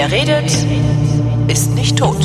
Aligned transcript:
Wer 0.00 0.12
redet, 0.12 0.52
ist 1.48 1.74
nicht 1.74 1.98
tot. 1.98 2.20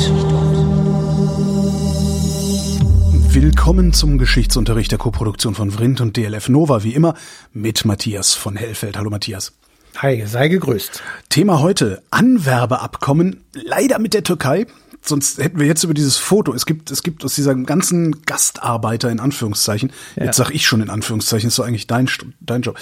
Willkommen 3.34 3.92
zum 3.92 4.16
Geschichtsunterricht 4.16 4.92
der 4.92 4.98
Koproduktion 5.00 5.56
von 5.56 5.72
Vrindt 5.72 6.00
und 6.00 6.16
DLF 6.16 6.48
Nova, 6.48 6.84
wie 6.84 6.94
immer, 6.94 7.14
mit 7.52 7.84
Matthias 7.84 8.34
von 8.34 8.54
Hellfeld. 8.54 8.96
Hallo 8.96 9.10
Matthias. 9.10 9.54
Hi, 9.96 10.22
sei 10.24 10.46
gegrüßt. 10.46 11.02
Thema 11.30 11.58
heute, 11.62 12.00
Anwerbeabkommen, 12.12 13.42
leider 13.54 13.98
mit 13.98 14.14
der 14.14 14.22
Türkei 14.22 14.66
sonst 15.08 15.38
hätten 15.38 15.58
wir 15.58 15.66
jetzt 15.66 15.84
über 15.84 15.94
dieses 15.94 16.16
Foto, 16.16 16.54
es 16.54 16.66
gibt, 16.66 16.90
es 16.90 17.02
gibt 17.02 17.24
aus 17.24 17.34
dieser 17.34 17.54
ganzen 17.54 18.22
Gastarbeiter 18.22 19.10
in 19.10 19.20
Anführungszeichen, 19.20 19.92
ja. 20.16 20.24
jetzt 20.24 20.36
sag 20.36 20.50
ich 20.50 20.66
schon 20.66 20.80
in 20.80 20.90
Anführungszeichen, 20.90 21.48
ist 21.48 21.56
so 21.56 21.62
eigentlich 21.62 21.86
dein, 21.86 22.08
dein 22.40 22.62
Job. 22.62 22.78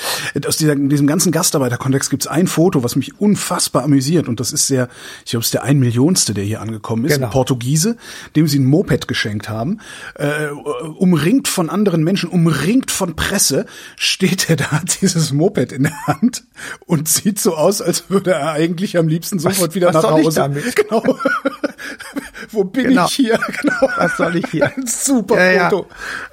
Aus 0.47 0.57
dieser, 0.57 0.77
diesem 0.77 1.07
ganzen 1.07 1.33
Gastarbeiterkontext 1.33 2.11
gibt 2.11 2.25
es 2.25 2.27
ein 2.27 2.47
Foto, 2.47 2.83
was 2.83 2.97
mich 2.97 3.21
unfassbar 3.21 3.85
amüsiert 3.85 4.29
und 4.29 4.41
das 4.41 4.53
ist 4.53 4.71
der, 4.71 4.89
ich 5.25 5.33
glaube, 5.33 5.43
es 5.43 5.49
ist 5.49 5.55
der 5.55 5.65
ein 5.65 5.79
Millionste, 5.79 6.35
der 6.35 6.45
hier 6.45 6.61
angekommen 6.61 7.05
ist, 7.05 7.15
genau. 7.15 7.27
ein 7.27 7.33
Portugiese, 7.33 7.97
dem 8.37 8.47
sie 8.47 8.59
ein 8.59 8.67
Moped 8.67 9.09
geschenkt 9.09 9.49
haben, 9.49 9.81
äh, 10.15 10.49
umringt 10.49 11.49
von 11.49 11.71
anderen 11.71 12.05
Menschen, 12.05 12.29
umringt 12.29 12.91
von 12.91 13.17
Presse, 13.17 13.67
steht 13.97 14.49
er 14.49 14.57
da, 14.57 14.71
hat 14.73 15.01
dieses 15.03 15.33
Moped 15.33 15.73
in 15.73 15.85
der 15.85 16.07
Hand 16.07 16.45
und 16.87 17.09
sieht 17.09 17.41
so 17.41 17.57
aus, 17.57 17.83
als 17.83 18.11
würde 18.11 18.33
er 18.33 18.53
eigentlich 18.53 18.97
am 18.97 19.09
liebsten 19.09 19.39
sofort 19.39 19.69
was, 19.69 19.75
wieder 19.75 19.93
was 19.93 20.03
nach 20.03 20.11
Hause. 20.11 20.43
Genau. 20.75 21.03
Wo 22.51 22.65
bin 22.65 22.89
genau. 22.89 23.07
ich 23.07 23.13
hier? 23.13 23.39
Genau. 23.63 23.89
Was 23.97 24.17
soll 24.17 24.37
ich 24.37 24.47
hier? 24.51 24.73
Ein 24.77 24.87
super 24.87 25.53
ja, 25.53 25.69
Foto. 25.69 25.87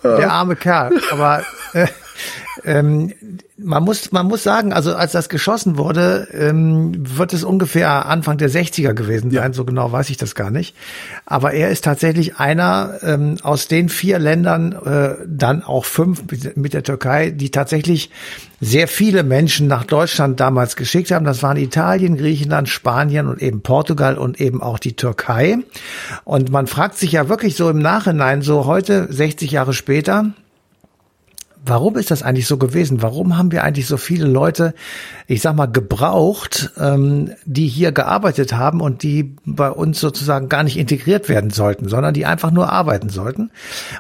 Ja. 0.04 0.16
Der 0.16 0.32
arme 0.32 0.56
Kerl. 0.56 1.00
Aber 1.12 1.44
äh, 1.74 1.88
ähm, 2.64 3.14
man 3.58 3.84
muss, 3.84 4.12
man 4.12 4.28
muss 4.28 4.44
sagen, 4.44 4.74
also 4.74 4.96
als 4.96 5.12
das 5.12 5.30
geschossen 5.30 5.78
wurde, 5.78 6.28
ähm, 6.32 6.94
wird 7.18 7.34
es 7.34 7.44
ungefähr 7.44 8.06
Anfang 8.06 8.38
der 8.38 8.50
60er 8.50 8.94
gewesen 8.94 9.32
sein, 9.32 9.52
ja. 9.52 9.54
so 9.54 9.66
genau 9.66 9.92
weiß 9.92 10.10
ich 10.10 10.18
das 10.18 10.36
gar 10.36 10.52
nicht. 10.52 10.76
Aber 11.26 11.54
er 11.54 11.70
ist 11.70 11.84
tatsächlich 11.84 12.38
einer 12.38 13.00
ähm, 13.04 13.38
aus 13.44 13.68
den 13.68 13.90
vier 13.90 14.20
Ländern, 14.20 14.72
äh, 14.74 15.16
dann 15.28 15.64
auch 15.64 15.86
fünf 15.86 16.24
mit, 16.30 16.58
mit 16.58 16.74
der 16.74 16.84
Türkei, 16.84 17.32
die 17.32 17.52
tatsächlich 17.52 18.10
sehr 18.62 18.88
viele 18.88 19.24
Menschen 19.24 19.68
nach 19.68 19.86
Deutschland 19.86 20.40
damals 20.40 20.76
geschickt 20.76 21.12
haben. 21.12 21.26
Das 21.26 21.44
waren 21.44 21.58
Italien, 21.58 22.18
Griechenland, 22.18 22.70
Spanien 22.70 23.28
und 23.28 23.42
eben 23.42 23.62
Portugal 23.62 24.18
und 24.18 24.40
eben 24.42 24.62
auch 24.62 24.80
die 24.80 24.96
Türkei. 24.96 25.60
Und 26.24 26.52
man 26.52 26.68
fragt 26.68 26.98
sich 26.98 27.14
ja 27.14 27.30
wirklich 27.30 27.56
so 27.56 27.70
im 27.70 27.80
Nachhinein, 27.80 28.42
so 28.42 28.66
heute, 28.66 29.08
60 29.12 29.52
Jahre 29.52 29.74
später, 29.74 30.32
warum 31.66 31.98
ist 31.98 32.12
das 32.12 32.24
eigentlich 32.24 32.48
so 32.48 32.58
gewesen? 32.58 33.02
Warum 33.02 33.38
haben 33.38 33.52
wir 33.52 33.64
eigentlich 33.64 33.88
so 33.88 33.98
viele 33.98 34.26
Leute, 34.26 34.74
ich 35.28 35.42
sag 35.42 35.56
mal, 35.56 35.68
gebraucht, 35.68 36.72
ähm, 36.78 37.32
die 37.46 37.68
hier 37.68 37.92
gearbeitet 37.92 38.54
haben 38.54 38.82
und 38.82 39.04
die 39.04 39.36
bei 39.46 39.70
uns 39.70 40.00
sozusagen 40.00 40.50
gar 40.50 40.64
nicht 40.64 40.78
integriert 40.78 41.30
werden 41.30 41.50
sollten, 41.50 41.90
sondern 41.90 42.14
die 42.14 42.26
einfach 42.26 42.52
nur 42.52 42.72
arbeiten 42.72 43.10
sollten? 43.10 43.52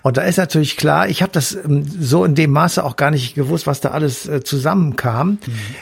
Und 0.03 0.17
da 0.17 0.21
ist 0.21 0.37
natürlich 0.37 0.77
klar, 0.77 1.09
ich 1.09 1.21
habe 1.21 1.31
das 1.31 1.53
ähm, 1.53 1.85
so 1.85 2.23
in 2.25 2.35
dem 2.35 2.51
Maße 2.51 2.83
auch 2.83 2.95
gar 2.95 3.11
nicht 3.11 3.35
gewusst, 3.35 3.67
was 3.67 3.81
da 3.81 3.89
alles 3.89 4.27
äh, 4.27 4.43
zusammenkam. 4.43 5.39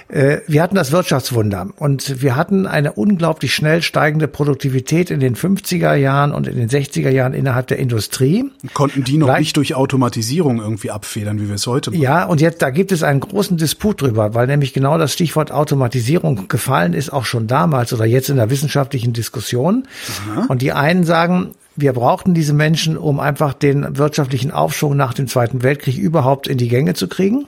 Mhm. 0.10 0.16
Äh, 0.16 0.42
wir 0.48 0.64
hatten 0.64 0.76
das 0.76 0.92
Wirtschaftswunder 0.92 1.68
und 1.78 2.22
wir 2.22 2.36
hatten 2.36 2.66
eine 2.66 2.94
unglaublich 2.94 3.54
schnell 3.54 3.82
steigende 3.82 4.28
Produktivität 4.28 5.12
in 5.12 5.20
den 5.20 5.36
50er 5.36 5.94
Jahren 5.94 6.32
und 6.34 6.48
in 6.48 6.58
den 6.58 6.70
60er 6.70 7.10
Jahren 7.10 7.34
innerhalb 7.34 7.68
der 7.68 7.78
Industrie. 7.78 8.46
Konnten 8.74 9.04
die 9.04 9.18
noch 9.18 9.28
Gleich 9.28 9.40
nicht 9.40 9.58
durch 9.58 9.76
Automatisierung 9.76 10.60
irgendwie 10.60 10.92
abfedern, 10.92 11.40
wie 11.40 11.48
wir 11.48 11.56
es 11.56 11.67
heute 11.68 11.92
machen. 11.92 12.02
Ja, 12.02 12.26
und 12.26 12.42
jetzt, 12.42 12.62
da 12.62 12.70
gibt 12.70 12.92
es 12.92 13.04
einen 13.04 13.20
großen 13.20 13.58
Disput 13.58 14.02
drüber, 14.02 14.34
weil 14.34 14.48
nämlich 14.48 14.74
genau 14.74 14.98
das 14.98 15.14
Stichwort 15.14 15.52
Automatisierung 15.52 16.48
gefallen 16.48 16.94
ist, 16.94 17.12
auch 17.12 17.26
schon 17.26 17.48
damals 17.48 17.94
oder 17.94 18.06
jetzt 18.06 18.30
in 18.30 18.38
der 18.38 18.50
wissenschaftlichen 18.50 19.14
Diskussion. 19.14 19.88
Aha. 20.32 20.46
Und 20.48 20.62
die 20.62 20.72
einen 20.72 21.04
sagen, 21.04 21.52
wir 21.76 21.94
brauchten 21.94 22.34
diese 22.34 22.54
Menschen, 22.54 22.98
um 22.98 23.20
einfach 23.20 23.54
den 23.54 23.98
wirtschaftlichen 23.98 24.52
Aufschwung 24.52 24.98
nach 24.98 25.14
dem 25.14 25.28
Zweiten 25.28 25.62
Weltkrieg 25.62 25.98
überhaupt 25.98 26.48
in 26.48 26.58
die 26.58 26.70
Gänge 26.70 26.96
zu 26.96 27.08
kriegen. 27.08 27.46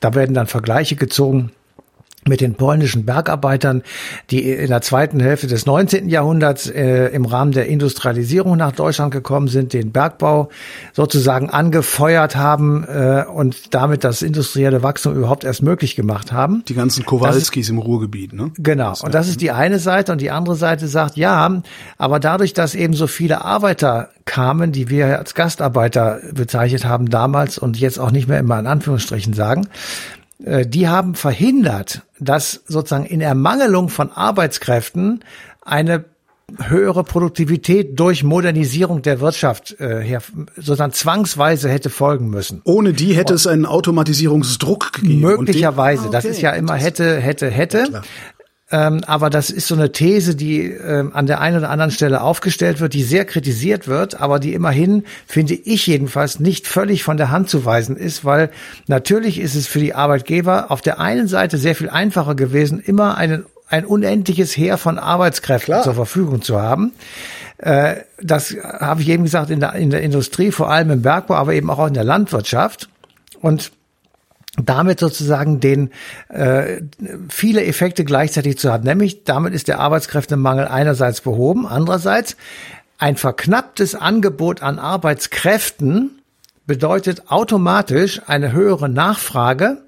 Da 0.00 0.14
werden 0.14 0.34
dann 0.34 0.46
Vergleiche 0.46 0.94
gezogen 0.94 1.50
mit 2.28 2.40
den 2.40 2.54
polnischen 2.54 3.04
Bergarbeitern, 3.04 3.82
die 4.30 4.50
in 4.50 4.68
der 4.68 4.80
zweiten 4.80 5.20
Hälfte 5.20 5.46
des 5.46 5.66
19. 5.66 6.08
Jahrhunderts 6.08 6.68
äh, 6.68 7.06
im 7.08 7.24
Rahmen 7.24 7.52
der 7.52 7.66
Industrialisierung 7.66 8.56
nach 8.56 8.72
Deutschland 8.72 9.12
gekommen 9.12 9.48
sind, 9.48 9.72
den 9.72 9.92
Bergbau 9.92 10.48
sozusagen 10.92 11.50
angefeuert 11.50 12.36
haben 12.36 12.84
äh, 12.84 13.24
und 13.32 13.74
damit 13.74 14.04
das 14.04 14.22
industrielle 14.22 14.82
Wachstum 14.82 15.16
überhaupt 15.16 15.44
erst 15.44 15.62
möglich 15.62 15.96
gemacht 15.96 16.32
haben. 16.32 16.62
Die 16.68 16.74
ganzen 16.74 17.04
Kowalskis 17.04 17.66
ist, 17.66 17.70
im 17.70 17.78
Ruhrgebiet, 17.78 18.32
ne? 18.32 18.52
Genau. 18.58 18.94
Und 19.02 19.14
das 19.14 19.28
ist 19.28 19.40
die 19.40 19.50
eine 19.50 19.78
Seite 19.78 20.12
und 20.12 20.20
die 20.20 20.30
andere 20.30 20.56
Seite 20.56 20.88
sagt, 20.88 21.16
ja, 21.16 21.62
aber 21.96 22.20
dadurch, 22.20 22.52
dass 22.52 22.74
eben 22.74 22.94
so 22.94 23.06
viele 23.06 23.44
Arbeiter 23.44 24.10
kamen, 24.24 24.72
die 24.72 24.90
wir 24.90 25.18
als 25.18 25.34
Gastarbeiter 25.34 26.20
bezeichnet 26.34 26.84
haben 26.84 27.08
damals 27.08 27.58
und 27.58 27.78
jetzt 27.78 27.98
auch 27.98 28.10
nicht 28.10 28.28
mehr 28.28 28.38
immer 28.38 28.58
in 28.58 28.66
Anführungsstrichen 28.66 29.32
sagen, 29.32 29.68
die 30.38 30.88
haben 30.88 31.14
verhindert, 31.14 32.02
dass 32.20 32.62
sozusagen 32.66 33.06
in 33.06 33.20
Ermangelung 33.20 33.88
von 33.88 34.12
Arbeitskräften 34.12 35.24
eine 35.62 36.04
höhere 36.56 37.04
Produktivität 37.04 37.98
durch 38.00 38.24
Modernisierung 38.24 39.02
der 39.02 39.20
Wirtschaft 39.20 39.78
äh, 39.80 40.00
her, 40.00 40.22
sozusagen 40.56 40.92
zwangsweise 40.92 41.68
hätte 41.68 41.90
folgen 41.90 42.30
müssen. 42.30 42.62
Ohne 42.64 42.94
die 42.94 43.14
hätte 43.14 43.34
es 43.34 43.46
einen 43.46 43.66
Automatisierungsdruck 43.66 44.94
gegeben. 44.94 45.20
Möglicherweise. 45.20 46.04
Den, 46.04 46.06
ah, 46.06 46.08
okay. 46.08 46.16
Das 46.16 46.24
ist 46.24 46.40
ja 46.40 46.52
immer 46.52 46.74
hätte, 46.74 47.16
hätte, 47.16 47.50
hätte. 47.50 47.84
Ja, 47.92 48.02
ähm, 48.70 49.00
aber 49.06 49.30
das 49.30 49.48
ist 49.48 49.66
so 49.66 49.74
eine 49.74 49.92
These, 49.92 50.34
die 50.34 50.64
ähm, 50.66 51.12
an 51.14 51.26
der 51.26 51.40
einen 51.40 51.58
oder 51.58 51.70
anderen 51.70 51.90
Stelle 51.90 52.20
aufgestellt 52.20 52.80
wird, 52.80 52.92
die 52.92 53.02
sehr 53.02 53.24
kritisiert 53.24 53.88
wird, 53.88 54.20
aber 54.20 54.38
die 54.38 54.52
immerhin, 54.52 55.04
finde 55.26 55.54
ich 55.54 55.86
jedenfalls, 55.86 56.38
nicht 56.38 56.66
völlig 56.66 57.02
von 57.02 57.16
der 57.16 57.30
Hand 57.30 57.48
zu 57.48 57.64
weisen 57.64 57.96
ist, 57.96 58.26
weil 58.26 58.50
natürlich 58.86 59.40
ist 59.40 59.54
es 59.54 59.66
für 59.66 59.78
die 59.78 59.94
Arbeitgeber 59.94 60.70
auf 60.70 60.82
der 60.82 61.00
einen 61.00 61.28
Seite 61.28 61.56
sehr 61.56 61.74
viel 61.74 61.88
einfacher 61.88 62.34
gewesen, 62.34 62.78
immer 62.80 63.16
einen, 63.16 63.46
ein 63.68 63.86
unendliches 63.86 64.54
Heer 64.54 64.76
von 64.76 64.98
Arbeitskräften 64.98 65.72
Klar. 65.72 65.82
zur 65.82 65.94
Verfügung 65.94 66.42
zu 66.42 66.60
haben. 66.60 66.92
Äh, 67.56 67.96
das 68.22 68.54
habe 68.62 69.00
ich 69.00 69.08
eben 69.08 69.24
gesagt 69.24 69.48
in 69.48 69.60
der, 69.60 69.72
in 69.76 69.88
der 69.88 70.02
Industrie, 70.02 70.52
vor 70.52 70.70
allem 70.70 70.90
im 70.90 71.00
Bergbau, 71.00 71.34
aber 71.34 71.54
eben 71.54 71.70
auch 71.70 71.86
in 71.86 71.94
der 71.94 72.04
Landwirtschaft. 72.04 72.90
Und 73.40 73.72
damit 74.64 75.00
sozusagen 75.00 75.60
den 75.60 75.90
äh, 76.28 76.82
viele 77.28 77.64
Effekte 77.64 78.04
gleichzeitig 78.04 78.58
zu 78.58 78.72
haben. 78.72 78.84
Nämlich 78.84 79.24
damit 79.24 79.54
ist 79.54 79.68
der 79.68 79.80
Arbeitskräftemangel 79.80 80.66
einerseits 80.66 81.20
behoben, 81.20 81.66
andererseits 81.66 82.36
ein 82.98 83.16
verknapptes 83.16 83.94
Angebot 83.94 84.60
an 84.62 84.78
Arbeitskräften 84.78 86.20
bedeutet 86.66 87.30
automatisch 87.30 88.20
eine 88.26 88.52
höhere 88.52 88.88
Nachfrage 88.88 89.78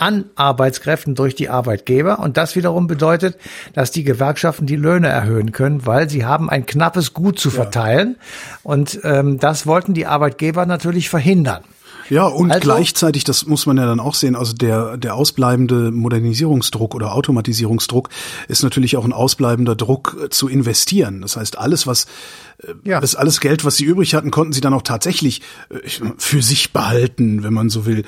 an 0.00 0.26
Arbeitskräften 0.34 1.14
durch 1.14 1.34
die 1.34 1.48
Arbeitgeber. 1.48 2.18
Und 2.20 2.36
das 2.36 2.56
wiederum 2.56 2.86
bedeutet, 2.86 3.36
dass 3.74 3.90
die 3.90 4.04
Gewerkschaften 4.04 4.66
die 4.66 4.76
Löhne 4.76 5.08
erhöhen 5.08 5.52
können, 5.52 5.86
weil 5.86 6.08
sie 6.08 6.24
haben 6.24 6.48
ein 6.48 6.66
knappes 6.66 7.12
Gut 7.12 7.38
zu 7.38 7.50
verteilen. 7.50 8.16
Ja. 8.18 8.58
Und 8.62 9.00
ähm, 9.04 9.38
das 9.38 9.66
wollten 9.66 9.92
die 9.92 10.06
Arbeitgeber 10.06 10.64
natürlich 10.64 11.10
verhindern. 11.10 11.64
Ja, 12.10 12.26
und 12.26 12.50
also, 12.50 12.60
gleichzeitig, 12.60 13.22
das 13.24 13.46
muss 13.46 13.66
man 13.66 13.76
ja 13.76 13.86
dann 13.86 14.00
auch 14.00 14.14
sehen, 14.14 14.34
also 14.34 14.52
der, 14.52 14.96
der 14.96 15.14
ausbleibende 15.14 15.92
Modernisierungsdruck 15.92 16.94
oder 16.94 17.14
Automatisierungsdruck 17.14 18.08
ist 18.48 18.62
natürlich 18.64 18.96
auch 18.96 19.04
ein 19.04 19.12
ausbleibender 19.12 19.76
Druck 19.76 20.16
äh, 20.24 20.28
zu 20.28 20.48
investieren. 20.48 21.22
Das 21.22 21.36
heißt, 21.36 21.56
alles, 21.56 21.86
was 21.86 22.06
äh, 22.58 22.74
ja. 22.84 23.00
das 23.00 23.14
alles 23.14 23.40
Geld, 23.40 23.64
was 23.64 23.76
sie 23.76 23.84
übrig 23.84 24.14
hatten, 24.14 24.32
konnten 24.32 24.52
sie 24.52 24.60
dann 24.60 24.74
auch 24.74 24.82
tatsächlich 24.82 25.40
äh, 25.70 25.88
für 26.18 26.42
sich 26.42 26.72
behalten, 26.72 27.44
wenn 27.44 27.54
man 27.54 27.70
so 27.70 27.86
will, 27.86 28.04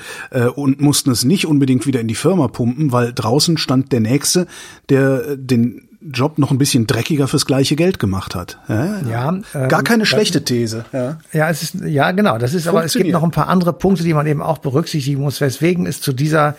und 0.55 0.81
mussten 0.81 1.11
es 1.11 1.23
nicht 1.23 1.47
unbedingt 1.47 1.85
wieder 1.85 1.99
in 1.99 2.07
die 2.07 2.15
Firma 2.15 2.47
pumpen, 2.47 2.91
weil 2.91 3.13
draußen 3.13 3.57
stand 3.57 3.91
der 3.91 4.01
Nächste, 4.01 4.47
der 4.89 5.37
den 5.37 5.87
Job 6.11 6.37
noch 6.37 6.51
ein 6.51 6.57
bisschen 6.57 6.87
dreckiger 6.87 7.27
fürs 7.27 7.45
gleiche 7.45 7.75
Geld 7.75 7.99
gemacht 7.99 8.35
hat. 8.35 8.57
Ja, 8.67 9.01
ja 9.09 9.29
ähm, 9.29 9.69
gar 9.69 9.83
keine 9.83 10.05
schlechte 10.05 10.43
These. 10.43 10.85
Ja, 10.91 11.17
ja, 11.31 11.49
es 11.49 11.63
ist 11.63 11.75
ja 11.85 12.11
genau. 12.11 12.37
Das 12.37 12.53
ist 12.53 12.67
aber 12.67 12.83
es 12.83 12.93
gibt 12.93 13.11
noch 13.11 13.23
ein 13.23 13.31
paar 13.31 13.47
andere 13.47 13.73
Punkte, 13.73 14.03
die 14.03 14.13
man 14.13 14.27
eben 14.27 14.41
auch 14.41 14.57
berücksichtigen 14.57 15.21
muss, 15.21 15.39
weswegen 15.41 15.85
es 15.85 16.01
zu 16.01 16.13
dieser 16.13 16.55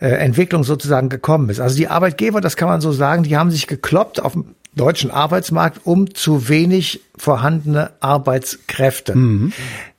äh, 0.00 0.08
Entwicklung 0.08 0.64
sozusagen 0.64 1.08
gekommen 1.08 1.48
ist. 1.50 1.60
Also 1.60 1.76
die 1.76 1.88
Arbeitgeber, 1.88 2.40
das 2.40 2.56
kann 2.56 2.68
man 2.68 2.80
so 2.80 2.92
sagen, 2.92 3.22
die 3.22 3.36
haben 3.36 3.50
sich 3.50 3.66
gekloppt 3.66 4.22
auf 4.22 4.32
dem 4.32 4.54
deutschen 4.76 5.10
Arbeitsmarkt 5.10 5.80
um 5.84 6.14
zu 6.14 6.48
wenig 6.48 7.00
vorhandene 7.16 7.90
Arbeitskräfte. 8.00 9.14
Mhm. 9.16 9.52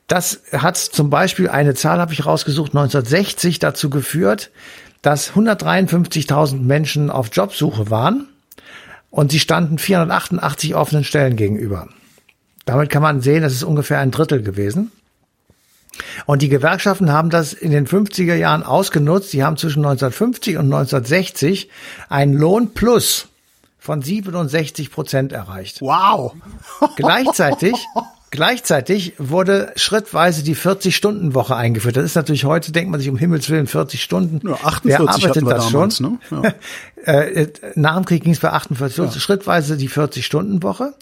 Das 0.07 0.41
hat 0.51 0.77
zum 0.77 1.09
Beispiel 1.09 1.49
eine 1.49 1.73
Zahl 1.73 1.99
habe 1.99 2.13
ich 2.13 2.25
rausgesucht 2.25 2.75
1960 2.75 3.59
dazu 3.59 3.89
geführt, 3.89 4.51
dass 5.01 5.31
153.000 5.33 6.61
Menschen 6.61 7.09
auf 7.09 7.29
Jobsuche 7.31 7.89
waren 7.89 8.27
und 9.15 9.31
sie 9.31 9.39
standen 9.39 9.77
488 9.77 10.75
offenen 10.75 11.05
Stellen 11.05 11.37
gegenüber. 11.37 11.87
Damit 12.65 12.89
kann 12.89 13.01
man 13.01 13.21
sehen, 13.21 13.43
das 13.43 13.53
ist 13.53 13.63
ungefähr 13.63 13.99
ein 13.99 14.11
Drittel 14.11 14.43
gewesen. 14.43 14.91
Und 16.25 16.41
die 16.41 16.49
Gewerkschaften 16.49 17.13
haben 17.13 17.29
das 17.29 17.53
in 17.53 17.71
den 17.71 17.87
50er 17.87 18.35
Jahren 18.35 18.63
ausgenutzt. 18.63 19.31
Sie 19.31 19.41
haben 19.41 19.55
zwischen 19.55 19.85
1950 19.85 20.57
und 20.57 20.65
1960 20.65 21.69
einen 22.09 22.33
Lohn 22.33 22.73
plus 22.73 23.29
von 23.79 24.01
67 24.01 24.91
Prozent 24.91 25.31
erreicht. 25.31 25.79
Wow. 25.79 26.33
Gleichzeitig 26.97 27.73
Gleichzeitig 28.35 29.13
wurde 29.17 29.71
schrittweise 29.77 30.43
die 30.43 30.57
40-Stunden-Woche 30.57 31.55
eingeführt. 31.55 31.95
Das 31.95 32.03
ist 32.03 32.15
natürlich 32.15 32.43
heute, 32.43 32.73
denkt 32.73 32.91
man 32.91 32.99
sich 32.99 33.09
um 33.09 33.15
Himmels 33.15 33.49
Willen 33.49 33.65
40 33.65 34.03
Stunden. 34.03 34.45
Ja, 34.45 34.55
48 34.55 34.83
Wer 34.83 34.99
arbeitet 34.99 35.47
das 35.47 35.71
damals, 35.71 35.97
schon? 35.97 36.19
ne? 36.31 36.53
Ja. 37.05 37.13
äh, 37.13 37.47
nach 37.75 37.95
dem 37.95 38.03
Krieg 38.03 38.23
ging 38.23 38.33
es 38.33 38.39
bei 38.39 38.51
48 38.51 38.93
Stunden, 38.93 39.19
schrittweise 39.19 39.77
die 39.77 39.89
40-Stunden-Woche. 39.89 40.95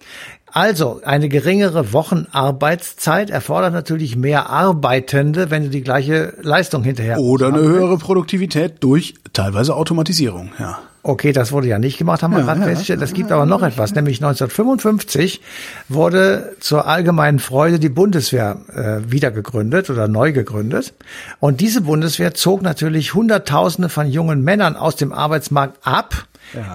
Also 0.54 1.02
eine 1.04 1.30
geringere 1.30 1.94
Wochenarbeitszeit 1.94 3.32
erfordert 3.32 3.74
natürlich 3.74 4.16
mehr 4.16 4.52
Arbeitende, 4.52 5.50
wenn 5.50 5.64
du 5.64 5.70
die 5.70 5.82
gleiche 5.82 6.36
Leistung 6.42 6.84
hinterher 6.84 7.18
Oder 7.18 7.48
eine 7.48 7.62
höhere 7.62 7.98
Produktivität 7.98 8.76
durch 8.82 9.16
teilweise 9.34 9.76
Automatisierung, 9.76 10.52
ja. 10.60 10.78
Okay, 11.06 11.34
das 11.34 11.52
wurde 11.52 11.68
ja 11.68 11.80
nicht 11.80 11.98
gemacht, 11.98 12.24
haben 12.24 12.32
wir 12.32 12.40
Ja, 12.40 12.46
gerade 12.46 12.62
ja, 12.62 12.68
festgestellt. 12.68 13.02
Es 13.02 13.14
gibt 13.14 13.32
aber 13.34 13.46
noch 13.46 13.62
etwas, 13.62 13.94
nämlich 13.94 14.20
1955 14.24 15.42
wurde 15.90 16.56
zur 16.62 16.88
allgemeinen 16.88 17.40
Freude 17.40 17.78
die 17.78 17.90
Bundeswehr 17.90 18.62
äh, 18.74 19.12
wieder 19.12 19.30
gegründet 19.32 19.90
oder 19.90 20.08
neu 20.08 20.32
gegründet. 20.32 20.94
Und 21.42 21.60
diese 21.60 21.82
Bundeswehr 21.82 22.36
zog 22.36 22.62
natürlich 22.62 23.14
Hunderttausende 23.14 23.90
von 23.90 24.08
jungen 24.08 24.44
Männern 24.44 24.78
aus 24.78 24.96
dem 24.96 25.12
Arbeitsmarkt 25.12 25.86
ab, 25.86 26.26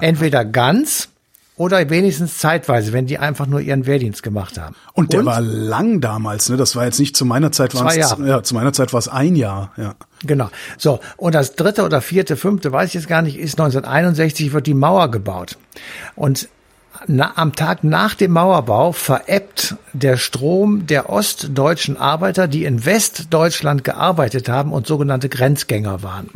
entweder 0.02 0.44
ganz 0.44 1.08
oder 1.58 1.90
wenigstens 1.90 2.38
zeitweise, 2.38 2.92
wenn 2.92 3.06
die 3.06 3.18
einfach 3.18 3.46
nur 3.46 3.60
ihren 3.60 3.84
Wehrdienst 3.84 4.22
gemacht 4.22 4.58
haben. 4.58 4.74
Und 4.94 5.12
der 5.12 5.26
war 5.26 5.40
lang 5.40 6.00
damals, 6.00 6.48
ne? 6.48 6.56
Das 6.56 6.76
war 6.76 6.84
jetzt 6.84 7.00
nicht 7.00 7.16
zu 7.16 7.24
meiner 7.24 7.52
Zeit, 7.52 7.74
war 7.74 7.88
es, 7.88 8.16
ja, 8.24 8.42
zu 8.42 8.54
meiner 8.54 8.72
Zeit 8.72 8.92
war 8.92 8.98
es 8.98 9.08
ein 9.08 9.36
Jahr, 9.36 9.72
ja. 9.76 9.94
Genau. 10.24 10.50
So, 10.78 11.00
und 11.16 11.34
das 11.34 11.56
dritte 11.56 11.84
oder 11.84 12.00
vierte, 12.00 12.36
fünfte, 12.36 12.72
weiß 12.72 12.88
ich 12.88 12.94
jetzt 12.94 13.08
gar 13.08 13.22
nicht, 13.22 13.36
ist 13.36 13.60
1961 13.60 14.52
wird 14.52 14.66
die 14.66 14.74
Mauer 14.74 15.10
gebaut. 15.10 15.58
Und 16.14 16.48
na, 17.06 17.32
am 17.36 17.54
Tag 17.54 17.84
nach 17.84 18.14
dem 18.14 18.32
Mauerbau 18.32 18.92
verebbt 18.92 19.76
der 19.92 20.16
Strom 20.16 20.86
der 20.86 21.10
ostdeutschen 21.10 21.96
Arbeiter, 21.96 22.48
die 22.48 22.64
in 22.64 22.84
Westdeutschland 22.84 23.84
gearbeitet 23.84 24.48
haben 24.48 24.72
und 24.72 24.86
sogenannte 24.86 25.28
Grenzgänger 25.28 26.02
waren. 26.02 26.28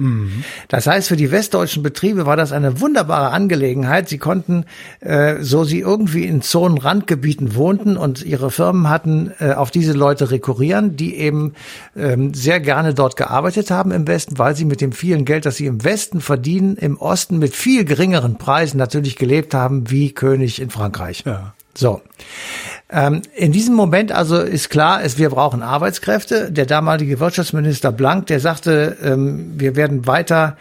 Das 0.69 0.87
heißt, 0.87 1.09
für 1.09 1.17
die 1.17 1.31
westdeutschen 1.31 1.83
Betriebe 1.83 2.27
war 2.27 2.37
das 2.37 2.53
eine 2.53 2.81
wunderbare 2.81 3.31
Angelegenheit. 3.31 4.09
Sie 4.09 4.19
konnten, 4.19 4.65
äh, 5.01 5.37
so 5.41 5.65
sie 5.65 5.81
irgendwie 5.81 6.25
in 6.25 6.43
Zonenrandgebieten 6.43 7.55
wohnten 7.55 7.97
und 7.97 8.23
ihre 8.25 8.51
Firmen 8.51 8.89
hatten, 8.89 9.33
äh, 9.39 9.53
auf 9.53 9.71
diese 9.71 9.93
Leute 9.93 10.31
rekurrieren, 10.31 10.97
die 10.97 11.17
eben 11.17 11.55
ähm, 11.97 12.35
sehr 12.35 12.61
gerne 12.61 12.95
dort 12.95 13.17
gearbeitet 13.17 13.71
haben 13.71 13.91
im 13.91 14.07
Westen, 14.07 14.39
weil 14.39 14.57
sie 14.57 14.65
mit 14.65 14.81
dem 14.81 14.93
vielen 14.93 15.25
Geld, 15.25 15.47
das 15.47 15.57
sie 15.57 15.67
im 15.67 15.85
Westen 15.85 16.21
verdienen, 16.21 16.77
im 16.77 16.99
Osten 16.99 17.39
mit 17.39 17.55
viel 17.55 17.85
geringeren 17.85 18.39
Preisen 18.39 18.79
natürlich 18.79 19.17
gelebt 19.17 19.55
haben 19.55 19.91
wie 19.91 20.13
König 20.13 20.52
in 20.61 20.71
Frankreich. 20.71 21.25
Ja. 21.25 21.55
So. 21.75 22.03
Ähm, 22.91 23.23
in 23.35 23.53
diesem 23.53 23.75
Moment 23.75 24.13
also 24.13 24.39
ist 24.39 24.69
klar, 24.69 25.03
es, 25.03 25.17
wir 25.19 25.31
brauchen 25.31 25.63
Arbeitskräfte. 25.63 26.53
Der 26.53 26.67
damalige 26.67 27.21
Wirtschaftsminister 27.21 27.93
Blank, 27.93 28.27
der 28.27 28.41
sagte, 28.41 28.97
ähm, 29.03 29.55
wir 29.57 29.77
werden 29.77 30.07
weiter, 30.07 30.57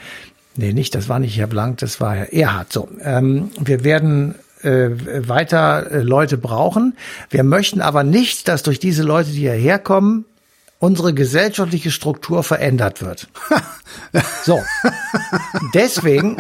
nee, 0.56 0.72
nicht, 0.72 0.96
das 0.96 1.10
war 1.10 1.20
nicht 1.20 1.38
Herr 1.38 1.48
Blank, 1.48 1.80
das 1.80 2.00
war 2.00 2.16
Herr 2.16 2.32
Erhard, 2.32 2.72
so, 2.72 2.88
ähm, 3.04 3.52
wir 3.60 3.84
werden 3.84 4.36
äh, 4.64 4.90
weiter 5.28 5.92
äh, 5.92 6.02
Leute 6.02 6.38
brauchen. 6.38 6.96
Wir 7.30 7.44
möchten 7.44 7.82
aber 7.82 8.04
nicht, 8.04 8.48
dass 8.48 8.64
durch 8.64 8.80
diese 8.80 9.04
Leute, 9.04 9.32
die 9.32 9.40
hierher 9.40 9.80
kommen, 9.80 10.26
unsere 10.82 11.14
gesellschaftliche 11.14 11.92
Struktur 11.92 12.44
verändert 12.44 13.02
wird. 13.02 13.30
So. 14.44 14.60
Deswegen, 15.74 16.38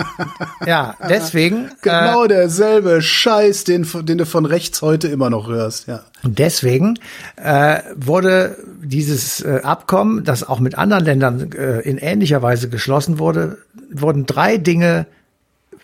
ja, 0.65 0.95
deswegen, 1.07 1.65
äh, 1.65 1.69
Genau 1.81 2.25
derselbe 2.25 3.01
Scheiß, 3.01 3.65
den, 3.65 3.85
den 4.03 4.17
du 4.17 4.25
von 4.25 4.45
rechts 4.45 4.81
heute 4.81 5.09
immer 5.09 5.29
noch 5.29 5.47
hörst, 5.47 5.87
ja. 5.87 6.03
Und 6.23 6.39
deswegen 6.39 6.97
äh, 7.35 7.81
wurde 7.95 8.57
dieses 8.81 9.41
äh, 9.41 9.61
Abkommen, 9.63 10.23
das 10.23 10.47
auch 10.47 10.59
mit 10.59 10.77
anderen 10.77 11.05
Ländern 11.05 11.51
äh, 11.51 11.81
in 11.81 11.97
ähnlicher 11.97 12.41
Weise 12.41 12.69
geschlossen 12.69 13.19
wurde, 13.19 13.57
wurden 13.91 14.25
drei 14.25 14.57
Dinge 14.57 15.05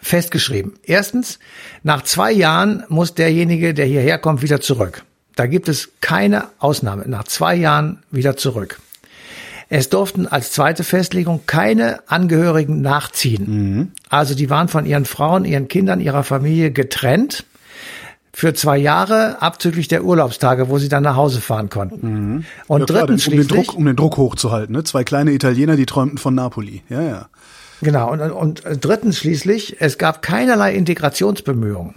festgeschrieben. 0.01 0.73
Erstens, 0.83 1.39
nach 1.83 2.01
zwei 2.03 2.31
Jahren 2.31 2.85
muss 2.87 3.13
derjenige, 3.13 3.73
der 3.73 3.85
hierher 3.85 4.17
kommt, 4.17 4.41
wieder 4.41 4.61
zurück. 4.61 5.03
Da 5.37 5.45
gibt 5.45 5.69
es 5.69 5.89
keine 6.01 6.45
Ausnahme. 6.59 7.03
Nach 7.07 7.23
zwei 7.23 7.55
Jahren 7.55 7.99
wieder 8.11 8.35
zurück. 8.35 8.79
Es 9.69 9.89
durften 9.89 10.27
als 10.27 10.51
zweite 10.51 10.83
Festlegung 10.83 11.41
keine 11.45 11.99
Angehörigen 12.07 12.81
nachziehen. 12.81 13.93
Also 14.09 14.33
die 14.33 14.49
waren 14.49 14.67
von 14.67 14.85
ihren 14.85 15.05
Frauen, 15.05 15.45
ihren 15.45 15.67
Kindern, 15.67 16.01
ihrer 16.01 16.23
Familie 16.23 16.71
getrennt 16.71 17.45
für 18.33 18.53
zwei 18.53 18.77
Jahre 18.77 19.41
abzüglich 19.41 19.87
der 19.87 20.03
Urlaubstage, 20.03 20.69
wo 20.69 20.79
sie 20.79 20.89
dann 20.89 21.03
nach 21.03 21.15
Hause 21.15 21.41
fahren 21.41 21.69
konnten. 21.69 22.45
Und 22.67 22.79
ja, 22.79 22.85
klar, 22.85 23.05
drittens 23.05 23.25
denn, 23.25 23.33
um, 23.33 23.39
den 23.39 23.47
Druck, 23.47 23.75
um 23.75 23.85
den 23.85 23.95
Druck 23.95 24.17
hochzuhalten, 24.17 24.75
ne? 24.75 24.83
Zwei 24.83 25.03
kleine 25.03 25.31
Italiener, 25.31 25.75
die 25.75 25.85
träumten 25.85 26.17
von 26.17 26.33
Napoli. 26.33 26.81
Ja, 26.89 27.01
ja. 27.01 27.29
genau, 27.81 28.11
und, 28.11 28.21
und 28.21 28.63
drittens 28.81 29.17
schließlich, 29.17 29.77
es 29.81 29.97
gab 29.97 30.21
keinerlei 30.21 30.73
Integrationsbemühungen. 30.75 31.95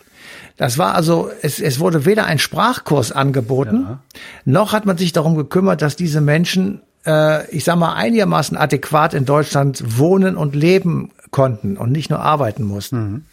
Das 0.60 0.76
war 0.76 0.94
also, 0.94 1.30
es, 1.40 1.58
es 1.58 1.80
wurde 1.80 2.04
weder 2.04 2.26
ein 2.26 2.38
Sprachkurs 2.38 3.12
angeboten, 3.12 3.98
noch 4.44 4.74
hat 4.74 4.84
man 4.84 4.98
sich 4.98 5.10
darum 5.12 5.34
gekümmert, 5.34 5.80
dass 5.80 5.96
diese 5.96 6.20
Menschen, 6.20 6.82
äh, 7.06 7.48
ich 7.50 7.64
sag 7.64 7.76
mal, 7.76 7.94
einigermaßen 7.94 8.58
adäquat 8.58 9.14
in 9.14 9.24
Deutschland 9.24 9.82
wohnen 9.98 10.36
und 10.36 10.54
leben 10.54 11.12
konnten 11.30 11.78
und 11.78 11.92
nicht 11.92 12.10
nur 12.10 12.20
arbeiten 12.20 12.64
mussten. 12.64 13.24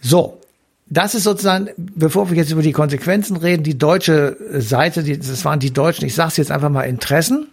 So, 0.00 0.40
das 0.86 1.14
ist 1.14 1.22
sozusagen, 1.22 1.68
bevor 1.76 2.28
wir 2.28 2.36
jetzt 2.36 2.50
über 2.50 2.62
die 2.62 2.72
Konsequenzen 2.72 3.36
reden, 3.36 3.62
die 3.62 3.78
deutsche 3.78 4.36
Seite, 4.50 5.04
die, 5.04 5.16
das 5.16 5.44
waren 5.44 5.60
die 5.60 5.72
Deutschen, 5.72 6.06
ich 6.06 6.16
sage 6.16 6.30
es 6.30 6.36
jetzt 6.38 6.50
einfach 6.50 6.70
mal 6.70 6.82
Interessen. 6.82 7.46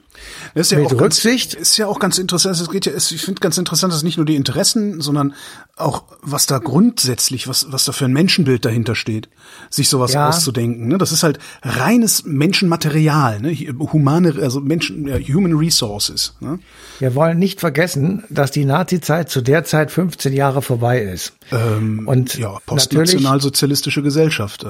Das 0.53 0.67
ist 0.67 0.71
ja 0.71 0.79
Mit 0.79 0.87
auch 0.93 1.01
Rücksicht? 1.01 1.53
Ganz, 1.55 1.69
ist 1.69 1.77
ja 1.77 1.87
auch 1.87 1.99
ganz 1.99 2.17
interessant. 2.17 2.59
Es 2.59 2.69
geht 2.69 2.85
ja, 2.85 2.93
ich 2.95 3.21
finde 3.21 3.39
ganz 3.41 3.57
interessant, 3.57 3.93
dass 3.93 4.03
nicht 4.03 4.17
nur 4.17 4.25
die 4.25 4.35
Interessen, 4.35 5.01
sondern 5.01 5.33
auch 5.77 6.03
was 6.21 6.45
da 6.45 6.57
grundsätzlich, 6.57 7.47
was 7.47 7.71
was 7.71 7.85
da 7.85 7.91
für 7.91 8.05
ein 8.05 8.13
Menschenbild 8.13 8.65
dahinter 8.65 8.95
steht, 8.95 9.29
sich 9.69 9.87
sowas 9.89 10.13
Ja. 10.13 10.29
auszudenken. 10.29 10.87
Ne? 10.87 10.97
Das 10.97 11.11
ist 11.11 11.23
halt 11.23 11.39
reines 11.61 12.23
Menschenmaterial, 12.25 13.39
ne? 13.41 13.53
Humane, 13.53 14.35
also 14.41 14.59
Menschen, 14.59 15.07
ja, 15.07 15.17
Human 15.17 15.53
Resources. 15.53 16.35
Ne? 16.39 16.59
Wir 16.99 17.15
wollen 17.15 17.39
nicht 17.39 17.59
vergessen, 17.59 18.23
dass 18.29 18.51
die 18.51 18.65
Nazi-Zeit 18.65 19.29
zu 19.29 19.41
der 19.41 19.63
Zeit 19.63 19.91
15 19.91 20.33
Jahre 20.33 20.61
vorbei 20.61 21.01
ist. 21.01 21.33
Ähm, 21.51 22.07
Und 22.07 22.37
ja, 22.37 22.57
postnationalsozialistische 22.65 24.01
Gesellschaft. 24.01 24.63
Äh, 24.63 24.67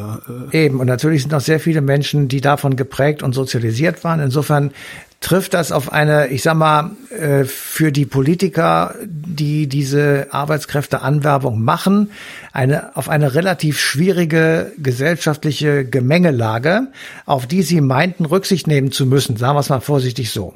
äh, 0.58 0.65
Eben, 0.65 0.79
und 0.79 0.88
natürlich 0.88 1.22
sind 1.24 1.32
noch 1.32 1.41
sehr 1.41 1.60
viele 1.60 1.82
Menschen, 1.82 2.27
die 2.27 2.41
davon 2.41 2.75
geprägt 2.75 3.24
und 3.24 3.34
sozialisiert 3.34 4.03
waren. 4.03 4.20
Insofern 4.20 4.72
trifft 5.21 5.53
das 5.53 5.71
auf 5.71 5.91
eine, 5.91 6.27
ich 6.27 6.43
sag 6.43 6.55
mal, 6.55 6.91
äh, 7.09 7.43
für 7.43 7.91
die 7.91 8.05
Politiker, 8.05 8.95
die 9.03 9.67
diese 9.67 10.27
Arbeitskräfteanwerbung 10.31 11.61
machen, 11.61 12.11
eine, 12.53 12.95
auf 12.95 13.09
eine 13.09 13.33
relativ 13.33 13.79
schwierige 13.79 14.71
gesellschaftliche 14.77 15.83
Gemengelage, 15.85 16.88
auf 17.25 17.47
die 17.47 17.63
sie 17.63 17.81
meinten, 17.81 18.25
Rücksicht 18.25 18.67
nehmen 18.67 18.91
zu 18.91 19.05
müssen. 19.05 19.35
Sagen 19.35 19.55
wir 19.55 19.59
es 19.59 19.69
mal 19.69 19.81
vorsichtig 19.81 20.31
so. 20.31 20.53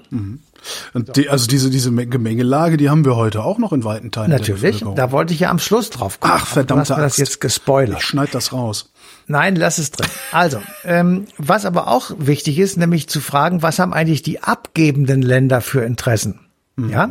und 0.94 1.16
die, 1.18 1.28
also 1.28 1.48
diese 1.48 1.70
diese 1.70 1.92
Gemengelage, 1.92 2.78
die 2.78 2.90
haben 2.90 3.04
wir 3.04 3.18
heute 3.18 3.44
auch 3.44 3.58
noch 3.58 3.74
in 3.74 3.84
weiten 3.84 4.12
Teilen. 4.12 4.30
Natürlich, 4.30 4.84
da 4.96 5.12
wollte 5.12 5.34
ich 5.34 5.42
ja 5.42 5.50
am 5.50 5.60
Schluss 5.60 5.90
drauf 5.90 6.22
kommen. 6.22 6.34
Ach, 6.38 6.46
verdammte 6.46 6.86
Du 6.86 6.94
hast 6.94 6.98
mir 6.98 7.04
das 7.04 7.18
jetzt 7.18 7.42
gespoilert. 7.42 8.00
Ich 8.00 8.06
schneid 8.06 8.34
das 8.34 8.54
raus. 8.54 8.93
Nein, 9.28 9.56
lass 9.56 9.78
es 9.78 9.92
drin. 9.92 10.10
Also, 10.32 10.62
ähm, 10.84 11.28
was 11.38 11.66
aber 11.66 11.88
auch 11.88 12.12
wichtig 12.18 12.60
ist, 12.60 12.78
nämlich 12.78 13.08
zu 13.08 13.22
fragen, 13.22 13.62
was 13.62 13.80
haben 13.80 13.94
eigentlich 13.94 14.22
die 14.22 14.42
abgebenden 14.42 15.22
Länder 15.22 15.62
für 15.62 15.84
Interessen? 15.84 16.40
Ja, 16.76 17.10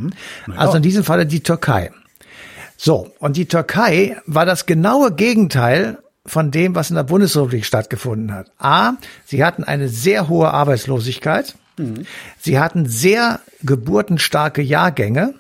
also 0.57 0.79
in 0.79 0.83
diesem 0.83 1.05
Falle 1.05 1.25
die 1.25 1.43
Türkei. 1.43 1.93
So, 2.77 3.13
und 3.21 3.37
die 3.37 3.47
Türkei 3.47 4.17
war 4.27 4.45
das 4.45 4.67
genaue 4.67 5.13
Gegenteil 5.13 5.99
von 6.27 6.51
dem, 6.51 6.75
was 6.75 6.91
in 6.91 6.97
der 6.97 7.05
Bundesrepublik 7.05 7.65
stattgefunden 7.65 8.35
hat. 8.35 8.51
A, 8.59 8.95
sie 9.25 9.45
hatten 9.45 9.63
eine 9.65 9.89
sehr 9.89 10.29
hohe 10.29 10.51
Arbeitslosigkeit. 10.51 11.55
Sie 12.39 12.59
hatten 12.59 12.87
sehr 12.87 13.41
geburtenstarke 13.63 14.63
Jahrgänge. 14.63 15.35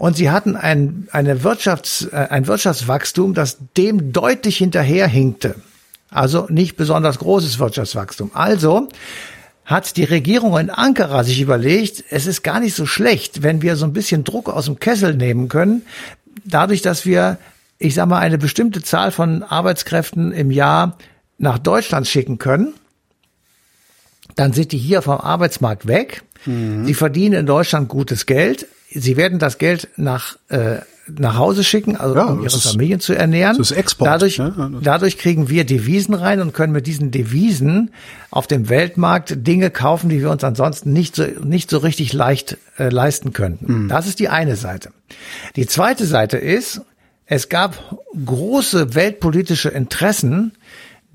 Und 0.00 0.16
sie 0.16 0.30
hatten 0.30 0.56
ein, 0.56 1.08
eine 1.12 1.42
Wirtschafts-, 1.42 2.10
äh, 2.10 2.28
ein 2.30 2.46
Wirtschaftswachstum, 2.46 3.34
das 3.34 3.58
dem 3.76 4.14
deutlich 4.14 4.56
hinterherhinkte. 4.56 5.56
Also 6.08 6.46
nicht 6.48 6.78
besonders 6.78 7.18
großes 7.18 7.58
Wirtschaftswachstum. 7.58 8.30
Also 8.32 8.88
hat 9.66 9.98
die 9.98 10.04
Regierung 10.04 10.58
in 10.58 10.70
Ankara 10.70 11.22
sich 11.22 11.42
überlegt, 11.42 12.02
es 12.08 12.24
ist 12.24 12.42
gar 12.42 12.60
nicht 12.60 12.74
so 12.74 12.86
schlecht, 12.86 13.42
wenn 13.42 13.60
wir 13.60 13.76
so 13.76 13.84
ein 13.84 13.92
bisschen 13.92 14.24
Druck 14.24 14.48
aus 14.48 14.64
dem 14.64 14.80
Kessel 14.80 15.14
nehmen 15.14 15.50
können, 15.50 15.82
dadurch, 16.46 16.80
dass 16.80 17.04
wir, 17.04 17.36
ich 17.78 17.94
sag 17.94 18.08
mal, 18.08 18.20
eine 18.20 18.38
bestimmte 18.38 18.80
Zahl 18.80 19.12
von 19.12 19.42
Arbeitskräften 19.42 20.32
im 20.32 20.50
Jahr 20.50 20.96
nach 21.36 21.58
Deutschland 21.58 22.08
schicken 22.08 22.38
können. 22.38 22.72
Dann 24.34 24.54
sind 24.54 24.72
die 24.72 24.78
hier 24.78 25.02
vom 25.02 25.20
Arbeitsmarkt 25.20 25.86
weg. 25.86 26.22
Sie 26.86 26.94
verdienen 26.94 27.40
in 27.40 27.44
Deutschland 27.44 27.90
gutes 27.90 28.24
Geld. 28.24 28.66
Sie 28.92 29.16
werden 29.16 29.38
das 29.38 29.58
Geld 29.58 29.88
nach, 29.96 30.36
äh, 30.48 30.78
nach 31.08 31.36
Hause 31.36 31.64
schicken, 31.64 31.96
also 31.96 32.14
Ja, 32.14 32.24
um 32.26 32.38
ihre 32.42 32.46
ist- 32.56 32.66
Familien 32.70 33.00
zu 33.00 33.14
ernähren. 33.14 33.56
das 33.58 33.70
ist 33.70 33.76
Export, 33.76 34.08
dadurch, 34.08 34.38
ne? 34.38 34.80
dadurch 34.82 35.18
kriegen 35.18 35.48
wir 35.48 35.64
Devisen 35.64 36.14
rein 36.14 36.40
und 36.40 36.52
können 36.52 36.72
mit 36.72 36.86
diesen 36.86 37.10
Devisen 37.10 37.90
auf 38.30 38.46
dem 38.46 38.68
Weltmarkt 38.68 39.46
Dinge 39.46 39.70
kaufen, 39.70 40.08
die 40.08 40.20
wir 40.20 40.30
uns 40.30 40.44
ansonsten 40.44 40.92
nicht 40.92 41.16
so, 41.16 41.24
nicht 41.42 41.70
so 41.70 41.78
richtig 41.78 42.12
leicht 42.12 42.58
äh, 42.78 42.88
leisten 42.90 43.32
könnten. 43.32 43.88
Das 43.88 44.06
ist 44.06 44.18
die 44.18 44.28
eine 44.28 44.56
Seite. 44.56 44.90
Die 45.56 45.66
zweite 45.66 46.06
Seite 46.06 46.36
ist, 46.36 46.80
es 47.26 47.48
gab 47.48 47.96
große 48.24 48.94
weltpolitische 48.94 49.68
Interessen, 49.68 50.52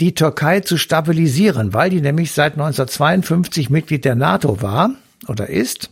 die 0.02 0.14
Türkei 0.14 0.60
zu 0.60 0.78
stabilisieren, 0.78 1.74
weil 1.74 1.90
die 1.90 2.02
nämlich 2.02 2.32
seit 2.34 2.54
1952 2.54 3.70
Mitglied 3.70 4.04
der 4.06 4.16
NATO 4.16 4.62
war 4.62 4.92
oder 5.28 5.50
ist 5.50 5.90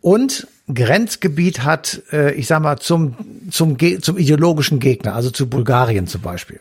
und 0.00 0.48
Grenzgebiet 0.72 1.64
hat, 1.64 2.02
äh, 2.12 2.34
ich 2.34 2.46
sag 2.46 2.62
mal, 2.62 2.78
zum, 2.78 3.14
zum, 3.50 3.76
zum 4.00 4.18
ideologischen 4.18 4.80
Gegner, 4.80 5.14
also 5.14 5.30
zu 5.30 5.48
Bulgarien 5.48 6.06
zum 6.06 6.20
Beispiel. 6.20 6.60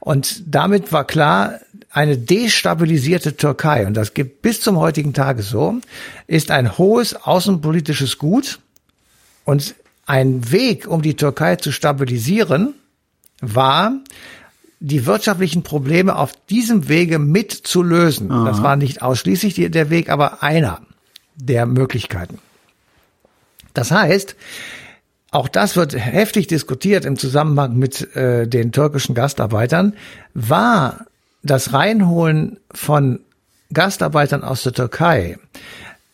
Und 0.00 0.42
damit 0.46 0.92
war 0.92 1.04
klar, 1.04 1.60
eine 1.90 2.18
destabilisierte 2.18 3.36
Türkei, 3.36 3.86
und 3.86 3.94
das 3.94 4.14
gibt 4.14 4.42
bis 4.42 4.60
zum 4.60 4.76
heutigen 4.76 5.12
Tage 5.14 5.42
so, 5.42 5.76
ist 6.26 6.50
ein 6.50 6.78
hohes 6.78 7.14
außenpolitisches 7.14 8.18
Gut 8.18 8.58
und 9.44 9.74
ein 10.06 10.52
Weg, 10.52 10.86
um 10.86 11.02
die 11.02 11.16
Türkei 11.16 11.56
zu 11.56 11.72
stabilisieren, 11.72 12.74
war, 13.40 13.92
die 14.78 15.06
wirtschaftlichen 15.06 15.62
Probleme 15.62 16.16
auf 16.16 16.32
diesem 16.48 16.88
Wege 16.88 17.18
mit 17.18 17.52
zu 17.52 17.82
lösen. 17.82 18.28
Das 18.28 18.62
war 18.62 18.76
nicht 18.76 19.02
ausschließlich 19.02 19.70
der 19.70 19.90
Weg, 19.90 20.10
aber 20.10 20.42
einer 20.42 20.80
der 21.34 21.66
Möglichkeiten. 21.66 22.38
Das 23.76 23.90
heißt, 23.90 24.36
auch 25.30 25.48
das 25.48 25.76
wird 25.76 25.94
heftig 25.94 26.46
diskutiert 26.46 27.04
im 27.04 27.18
Zusammenhang 27.18 27.76
mit 27.76 28.16
äh, 28.16 28.46
den 28.46 28.72
türkischen 28.72 29.14
Gastarbeitern. 29.14 29.94
War 30.34 31.06
das 31.42 31.72
Reinholen 31.72 32.58
von 32.72 33.20
Gastarbeitern 33.72 34.44
aus 34.44 34.62
der 34.62 34.72
Türkei 34.72 35.38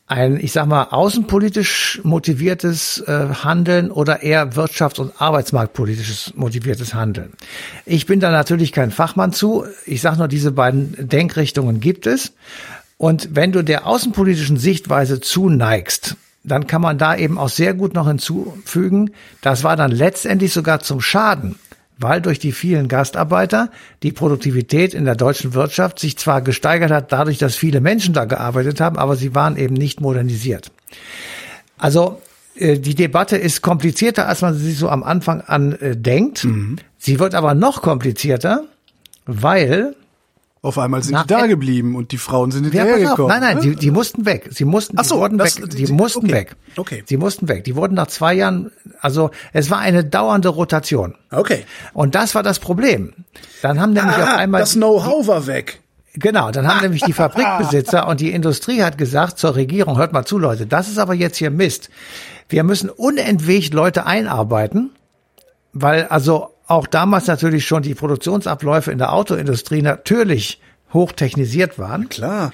ein, 0.07 0.39
ich 0.41 0.53
sag 0.53 0.67
mal, 0.67 0.89
außenpolitisch 0.91 2.01
motiviertes 2.03 3.03
äh, 3.07 3.29
Handeln 3.45 3.91
oder 3.91 4.23
eher 4.23 4.53
wirtschafts- 4.55 5.01
und 5.01 5.13
arbeitsmarktpolitisches 5.21 6.33
motiviertes 6.35 6.95
Handeln? 6.95 7.33
Ich 7.87 8.07
bin 8.07 8.21
da 8.21 8.31
natürlich 8.31 8.73
kein 8.73 8.91
Fachmann 8.91 9.33
zu. 9.33 9.65
Ich 9.87 10.01
sage 10.01 10.19
nur, 10.19 10.29
diese 10.29 10.53
beiden 10.53 11.09
Denkrichtungen 11.09 11.81
gibt 11.81 12.07
es. 12.07 12.33
Und 12.99 13.31
wenn 13.33 13.53
du 13.53 13.63
der 13.63 13.87
außenpolitischen 13.87 14.59
Sichtweise 14.59 15.21
zuneigst, 15.21 16.17
dann 16.45 16.67
kann 16.67 16.83
man 16.83 16.99
da 16.99 17.17
eben 17.17 17.39
auch 17.39 17.49
sehr 17.49 17.75
gut 17.75 17.95
noch 17.95 18.09
hinzufügen, 18.09 19.11
das 19.41 19.65
war 19.65 19.77
dann 19.77 19.91
letztendlich 19.91 20.53
sogar 20.53 20.81
zum 20.81 21.01
Schaden, 21.01 21.57
weil 21.99 22.21
durch 22.21 22.39
die 22.39 22.53
vielen 22.53 22.89
Gastarbeiter 22.89 23.71
die 24.03 24.13
Produktivität 24.13 24.95
in 24.95 25.05
der 25.05 25.15
deutschen 25.15 25.55
Wirtschaft 25.55 25.99
sich 25.99 26.19
zwar 26.19 26.43
gesteigert 26.43 26.91
hat, 26.91 27.13
dadurch, 27.13 27.39
dass 27.39 27.55
viele 27.55 27.81
Menschen 27.81 28.13
da 28.15 28.25
gearbeitet 28.25 28.81
haben, 28.81 28.99
aber 28.99 29.17
sie 29.17 29.35
waren 29.35 29.57
eben 29.57 29.75
nicht 29.75 30.01
modernisiert. 30.01 30.73
Also 31.79 32.21
äh, 32.57 32.79
die 32.79 32.95
Debatte 32.95 33.37
ist 33.37 33.63
komplizierter, 33.63 34.29
als 34.29 34.43
man 34.43 34.55
sie 34.55 34.73
so 34.73 34.89
am 34.89 35.03
Anfang 35.03 35.43
an 35.43 35.73
äh, 35.73 35.97
denkt. 35.97 36.47
Sie 36.99 37.19
wird 37.19 37.35
aber 37.35 37.55
noch 37.55 37.83
komplizierter, 37.83 38.65
weil 39.27 39.95
Auf 40.65 40.79
einmal 40.79 41.03
sind 41.03 41.15
Nach- 41.15 41.23
die 41.27 41.35
da 41.35 41.47
geblieben 41.49 41.97
und 41.97 42.13
die 42.13 42.19
Frauen 42.19 42.53
sind 42.53 42.73
ja, 42.73 42.83
auf. 42.85 42.89
hinterhergekommen. 42.89 43.29
Nein, 43.41 43.41
nein, 43.57 43.61
die, 43.61 43.75
die 43.75 43.91
mussten 43.91 44.25
weg. 44.25 44.47
Sie 44.53 44.65
mussten, 44.65 44.97
Ach 44.97 45.03
so, 45.05 45.17
die 45.17 45.21
wurden 45.23 45.39
das- 45.39 45.61
weg. 45.61 45.71
die- 45.71 45.85
Die 45.87 45.93
mussten 45.93 46.19
okay. 46.27 46.33
weg. 46.33 46.57
Okay. 46.77 47.03
Sie 47.05 47.17
mussten 47.17 47.49
weg. 47.49 47.65
Die 47.65 47.75
wurden 47.75 47.95
nach 47.95 48.07
zwei 48.07 48.33
Jahren, 48.35 48.71
also 49.01 49.33
es 49.53 49.71
war 49.73 49.81
eine 49.81 50.05
dauernde 50.05 50.49
Rotation. 50.51 51.17
Okay. 51.33 51.65
Und 51.95 52.15
das 52.15 52.37
war 52.37 52.45
das 52.45 52.61
Problem. 52.61 53.13
Dann 53.61 53.81
haben 53.81 53.93
nämlich 53.93 54.15
auf 54.15 54.23
Ah, 54.29 54.37
einmal 54.37 54.61
das 54.61 54.75
Know-how 54.75 55.27
war 55.27 55.49
weg. 55.49 55.81
Genau, 56.15 56.53
dann 56.53 56.69
haben 56.69 56.83
nämlich 56.83 57.03
die 57.03 57.13
Fabrikbesitzer 57.15 58.07
und 58.07 58.21
die 58.21 58.31
Industrie 58.31 58.83
hat 58.85 58.99
gesagt 58.99 59.39
zur 59.39 59.57
Regierung, 59.57 59.97
hört 59.99 60.13
mal 60.13 60.25
zu, 60.27 60.39
Leute, 60.39 60.67
das 60.67 60.89
ist 60.89 60.99
aber 60.99 61.15
jetzt 61.15 61.39
hier 61.39 61.51
Mist. 61.51 61.89
Wir 62.49 62.63
müssen 62.63 62.89
unentwegt 62.89 63.75
Leute 63.75 64.07
einarbeiten, 64.07 64.91
weil 65.73 66.05
also 66.05 66.51
auch 66.73 66.87
damals 66.87 67.27
natürlich 67.27 67.67
schon 67.67 67.83
die 67.83 67.95
Produktionsabläufe 67.95 68.91
in 68.91 68.99
der 68.99 69.13
Autoindustrie 69.13 69.83
natürlich 69.83 70.59
hochtechnisiert 70.93 71.79
waren. 71.79 72.09
Klar. 72.09 72.53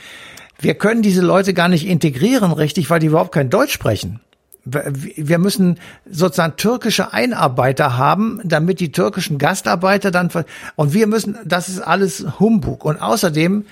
Wir 0.59 0.75
können 0.75 1.03
diese 1.03 1.21
Leute 1.21 1.55
gar 1.55 1.69
nicht 1.69 1.87
integrieren 1.87 2.51
richtig, 2.51 2.91
weil 2.91 2.99
die 2.99 3.07
überhaupt 3.07 3.33
kein 3.33 3.49
Deutsch 3.49 3.73
sprechen. 3.73 4.19
Wir 4.65 5.39
müssen 5.39 5.79
sozusagen 6.11 6.57
türkische 6.57 7.13
Einarbeiter 7.13 7.97
haben, 7.97 8.41
damit 8.43 8.81
die 8.81 8.91
türkischen 8.91 9.39
Gastarbeiter 9.39 10.11
dann, 10.11 10.31
und 10.75 10.93
wir 10.93 11.07
müssen, 11.07 11.39
das 11.45 11.69
ist 11.69 11.81
alles 11.81 12.27
Humbug. 12.41 12.85
Und 12.85 13.01
außerdem 13.01 13.67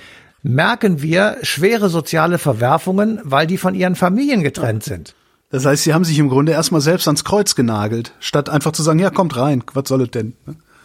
merken 0.44 1.02
wir 1.02 1.38
schwere 1.42 1.88
soziale 1.88 2.38
Verwerfungen, 2.38 3.20
weil 3.24 3.48
die 3.48 3.58
von 3.58 3.74
ihren 3.74 3.96
Familien 3.96 4.44
getrennt 4.44 4.84
sind. 4.84 5.15
Das 5.50 5.64
heißt, 5.64 5.84
sie 5.84 5.94
haben 5.94 6.04
sich 6.04 6.18
im 6.18 6.28
Grunde 6.28 6.52
erstmal 6.52 6.80
selbst 6.80 7.06
ans 7.06 7.24
Kreuz 7.24 7.54
genagelt, 7.54 8.12
statt 8.18 8.48
einfach 8.48 8.72
zu 8.72 8.82
sagen, 8.82 8.98
ja, 8.98 9.10
kommt 9.10 9.36
rein, 9.36 9.62
was 9.74 9.88
soll 9.88 10.02
es 10.02 10.10
denn? 10.10 10.34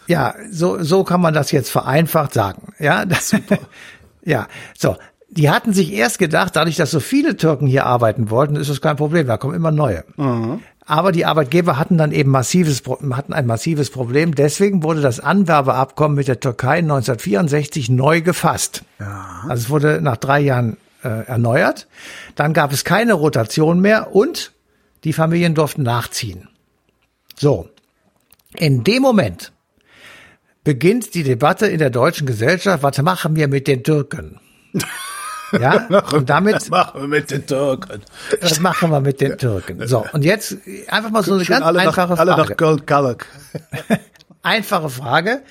Ja, 0.06 0.34
so, 0.50 0.82
so 0.82 1.04
kann 1.04 1.20
man 1.20 1.34
das 1.34 1.50
jetzt 1.50 1.70
vereinfacht 1.70 2.32
sagen. 2.32 2.72
Ja, 2.78 3.04
das, 3.06 3.34
ja, 4.24 4.46
so. 4.78 4.96
Die 5.34 5.48
hatten 5.48 5.72
sich 5.72 5.94
erst 5.94 6.18
gedacht, 6.18 6.56
dadurch, 6.56 6.76
dass 6.76 6.90
so 6.90 7.00
viele 7.00 7.38
Türken 7.38 7.66
hier 7.66 7.86
arbeiten 7.86 8.28
wollten, 8.28 8.54
ist 8.54 8.68
das 8.68 8.82
kein 8.82 8.96
Problem, 8.96 9.26
da 9.26 9.38
kommen 9.38 9.54
immer 9.54 9.70
neue. 9.70 10.04
Aber 10.84 11.10
die 11.10 11.24
Arbeitgeber 11.24 11.78
hatten 11.78 11.96
dann 11.96 12.12
eben 12.12 12.30
massives, 12.30 12.82
hatten 13.12 13.32
ein 13.32 13.46
massives 13.46 13.88
Problem. 13.88 14.34
Deswegen 14.34 14.82
wurde 14.82 15.00
das 15.00 15.20
Anwerbeabkommen 15.20 16.16
mit 16.16 16.28
der 16.28 16.40
Türkei 16.40 16.78
1964 16.78 17.88
neu 17.88 18.20
gefasst. 18.20 18.84
Also 19.48 19.62
es 19.62 19.70
wurde 19.70 20.02
nach 20.02 20.18
drei 20.18 20.40
Jahren 20.40 20.76
äh, 21.02 21.26
erneuert. 21.26 21.88
Dann 22.34 22.52
gab 22.52 22.72
es 22.72 22.84
keine 22.84 23.14
Rotation 23.14 23.80
mehr 23.80 24.14
und 24.14 24.52
die 25.04 25.12
Familien 25.12 25.54
durften 25.54 25.82
nachziehen. 25.82 26.48
So. 27.36 27.68
In 28.56 28.84
dem 28.84 29.02
Moment 29.02 29.52
beginnt 30.64 31.14
die 31.14 31.22
Debatte 31.22 31.66
in 31.66 31.78
der 31.78 31.90
deutschen 31.90 32.26
Gesellschaft, 32.26 32.82
was 32.82 32.98
machen 32.98 33.34
wir 33.36 33.48
mit 33.48 33.66
den 33.66 33.82
Türken? 33.82 34.38
Ja, 35.52 35.86
und 36.12 36.30
damit, 36.30 36.70
machen 36.70 37.02
wir 37.02 37.08
mit 37.08 37.30
den 37.30 37.46
Türken. 37.46 38.02
was 38.40 38.60
machen 38.60 38.90
wir 38.90 39.00
mit 39.00 39.20
den 39.20 39.36
Türken? 39.38 39.86
So, 39.86 40.04
und 40.12 40.24
jetzt 40.24 40.56
einfach 40.88 41.10
mal 41.10 41.22
so 41.22 41.34
eine 41.34 41.44
ganz 41.44 41.64
alle 41.64 41.80
einfache 41.80 42.12
nach, 42.12 42.18
alle 42.18 42.32
Frage. 42.32 42.50
nach 42.50 42.56
Gold 42.56 42.86
Kalak. 42.86 43.26
Einfache 44.42 44.88
Frage. 44.88 45.42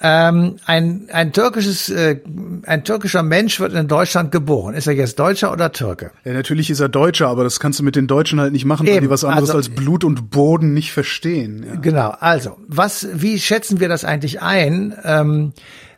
Ähm, 0.00 0.56
ein, 0.66 1.08
ein 1.10 1.32
türkisches, 1.32 1.88
äh, 1.88 2.20
ein 2.66 2.84
türkischer 2.84 3.22
Mensch 3.22 3.58
wird 3.60 3.72
in 3.72 3.88
Deutschland 3.88 4.30
geboren. 4.30 4.74
Ist 4.74 4.86
er 4.86 4.92
jetzt 4.92 5.18
Deutscher 5.18 5.52
oder 5.52 5.72
Türke? 5.72 6.10
Ja, 6.24 6.34
natürlich 6.34 6.68
ist 6.68 6.80
er 6.80 6.90
Deutscher, 6.90 7.28
aber 7.28 7.44
das 7.44 7.60
kannst 7.60 7.78
du 7.78 7.82
mit 7.82 7.96
den 7.96 8.06
Deutschen 8.06 8.38
halt 8.38 8.52
nicht 8.52 8.66
machen, 8.66 8.86
weil 8.86 8.96
Eben, 8.96 9.06
die 9.06 9.10
was 9.10 9.24
anderes 9.24 9.50
also- 9.50 9.58
als 9.58 9.68
Blut 9.70 10.04
und 10.04 10.30
Boden 10.30 10.74
nicht 10.74 10.92
verstehen. 10.92 11.64
Ja. 11.66 11.80
Genau. 11.80 12.14
Also, 12.20 12.58
was, 12.68 13.08
wie 13.14 13.38
schätzen 13.38 13.80
wir 13.80 13.88
das 13.88 14.04
eigentlich 14.04 14.42
ein, 14.42 14.94
ähm, 15.02 15.52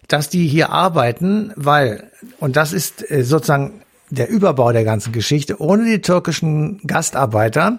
dass 0.07 0.29
die 0.29 0.47
hier 0.47 0.71
arbeiten? 0.71 1.53
Weil, 1.57 2.11
und 2.39 2.57
das 2.57 2.73
ist 2.73 3.11
äh, 3.11 3.25
sozusagen 3.25 3.83
der 4.11 4.31
Überbau 4.31 4.73
der 4.73 4.85
ganzen 4.85 5.13
Geschichte. 5.13 5.61
Ohne 5.61 5.85
die 5.85 6.01
türkischen 6.01 6.81
Gastarbeiter 6.87 7.79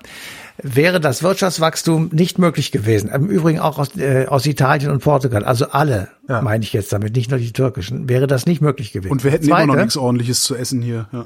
wäre 0.64 1.00
das 1.00 1.24
Wirtschaftswachstum 1.24 2.10
nicht 2.12 2.38
möglich 2.40 2.72
gewesen. 2.72 3.10
Im 3.10 3.28
Übrigen 3.28 3.60
auch 3.60 3.78
aus, 3.80 3.96
äh, 3.98 4.26
aus 4.28 4.46
Italien 4.46 4.92
und 4.92 5.04
Portugal. 5.04 5.44
Also 5.46 5.70
alle, 5.70 6.10
Ja. 6.28 6.42
meine 6.42 6.64
ich 6.64 6.74
jetzt 6.74 6.92
damit, 6.94 7.16
nicht 7.16 7.30
nur 7.32 7.40
die 7.40 7.54
türkischen, 7.54 8.10
wäre 8.10 8.28
das 8.28 8.46
nicht 8.46 8.62
möglich 8.62 8.92
gewesen. 8.92 9.12
Und 9.12 9.24
wir 9.24 9.32
hätten 9.32 9.46
Zweite, 9.46 9.64
immer 9.64 9.74
noch 9.76 9.82
nichts 9.82 9.98
ordentliches 9.98 10.44
zu 10.44 10.56
essen 10.56 10.82
hier. 10.82 11.08
Ja. 11.12 11.26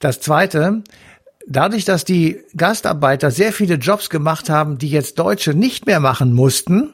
das 0.00 0.20
zweite, 0.20 0.82
dadurch, 1.46 1.84
dass 1.84 2.04
die 2.04 2.38
Gastarbeiter 2.56 3.30
sehr 3.30 3.52
viele 3.52 3.74
Jobs 3.76 4.10
gemacht 4.10 4.50
haben, 4.50 4.78
die 4.78 4.88
jetzt 4.90 5.18
Deutsche 5.18 5.54
nicht 5.54 5.86
mehr 5.86 6.00
machen 6.00 6.32
mussten, 6.32 6.90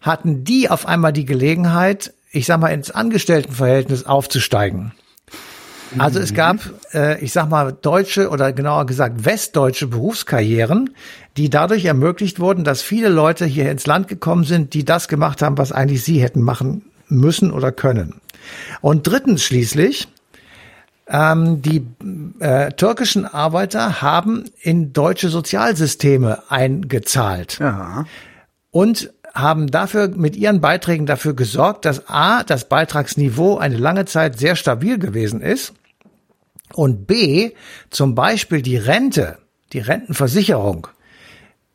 hatten 0.00 0.44
die 0.44 0.70
auf 0.70 0.86
einmal 0.86 1.12
die 1.12 1.24
Gelegenheit, 1.24 2.12
ich 2.30 2.46
sag 2.46 2.60
mal, 2.60 2.68
ins 2.68 2.90
Angestelltenverhältnis 2.90 4.04
aufzusteigen. 4.06 4.92
Also 5.98 6.18
es 6.20 6.34
gab, 6.34 6.58
äh, 6.92 7.22
ich 7.22 7.32
sag 7.32 7.48
mal, 7.48 7.72
deutsche 7.72 8.28
oder 8.30 8.52
genauer 8.52 8.86
gesagt 8.86 9.24
westdeutsche 9.24 9.86
Berufskarrieren, 9.86 10.90
die 11.36 11.50
dadurch 11.50 11.84
ermöglicht 11.84 12.40
wurden, 12.40 12.64
dass 12.64 12.82
viele 12.82 13.08
Leute 13.08 13.46
hier 13.46 13.70
ins 13.70 13.86
Land 13.86 14.08
gekommen 14.08 14.44
sind, 14.44 14.74
die 14.74 14.84
das 14.84 15.08
gemacht 15.08 15.42
haben, 15.42 15.58
was 15.58 15.72
eigentlich 15.72 16.02
sie 16.02 16.20
hätten 16.20 16.42
machen 16.42 16.82
müssen 17.08 17.50
oder 17.50 17.72
können. 17.72 18.20
Und 18.80 19.06
drittens 19.06 19.44
schließlich, 19.44 20.08
ähm, 21.08 21.62
die 21.62 21.86
äh, 22.40 22.72
türkischen 22.72 23.26
Arbeiter 23.26 24.02
haben 24.02 24.44
in 24.60 24.92
deutsche 24.92 25.28
Sozialsysteme 25.28 26.42
eingezahlt 26.48 27.58
ja. 27.60 28.04
und 28.70 29.12
haben 29.36 29.66
dafür 29.68 30.08
mit 30.08 30.34
ihren 30.34 30.60
Beiträgen 30.60 31.06
dafür 31.06 31.34
gesorgt, 31.34 31.84
dass 31.84 32.08
A, 32.08 32.42
das 32.42 32.68
Beitragsniveau 32.68 33.58
eine 33.58 33.76
lange 33.76 34.06
Zeit 34.06 34.38
sehr 34.38 34.56
stabil 34.56 34.98
gewesen 34.98 35.40
ist 35.40 35.74
und 36.72 37.06
B, 37.06 37.52
zum 37.90 38.14
Beispiel 38.14 38.62
die 38.62 38.76
Rente, 38.76 39.38
die 39.72 39.80
Rentenversicherung, 39.80 40.88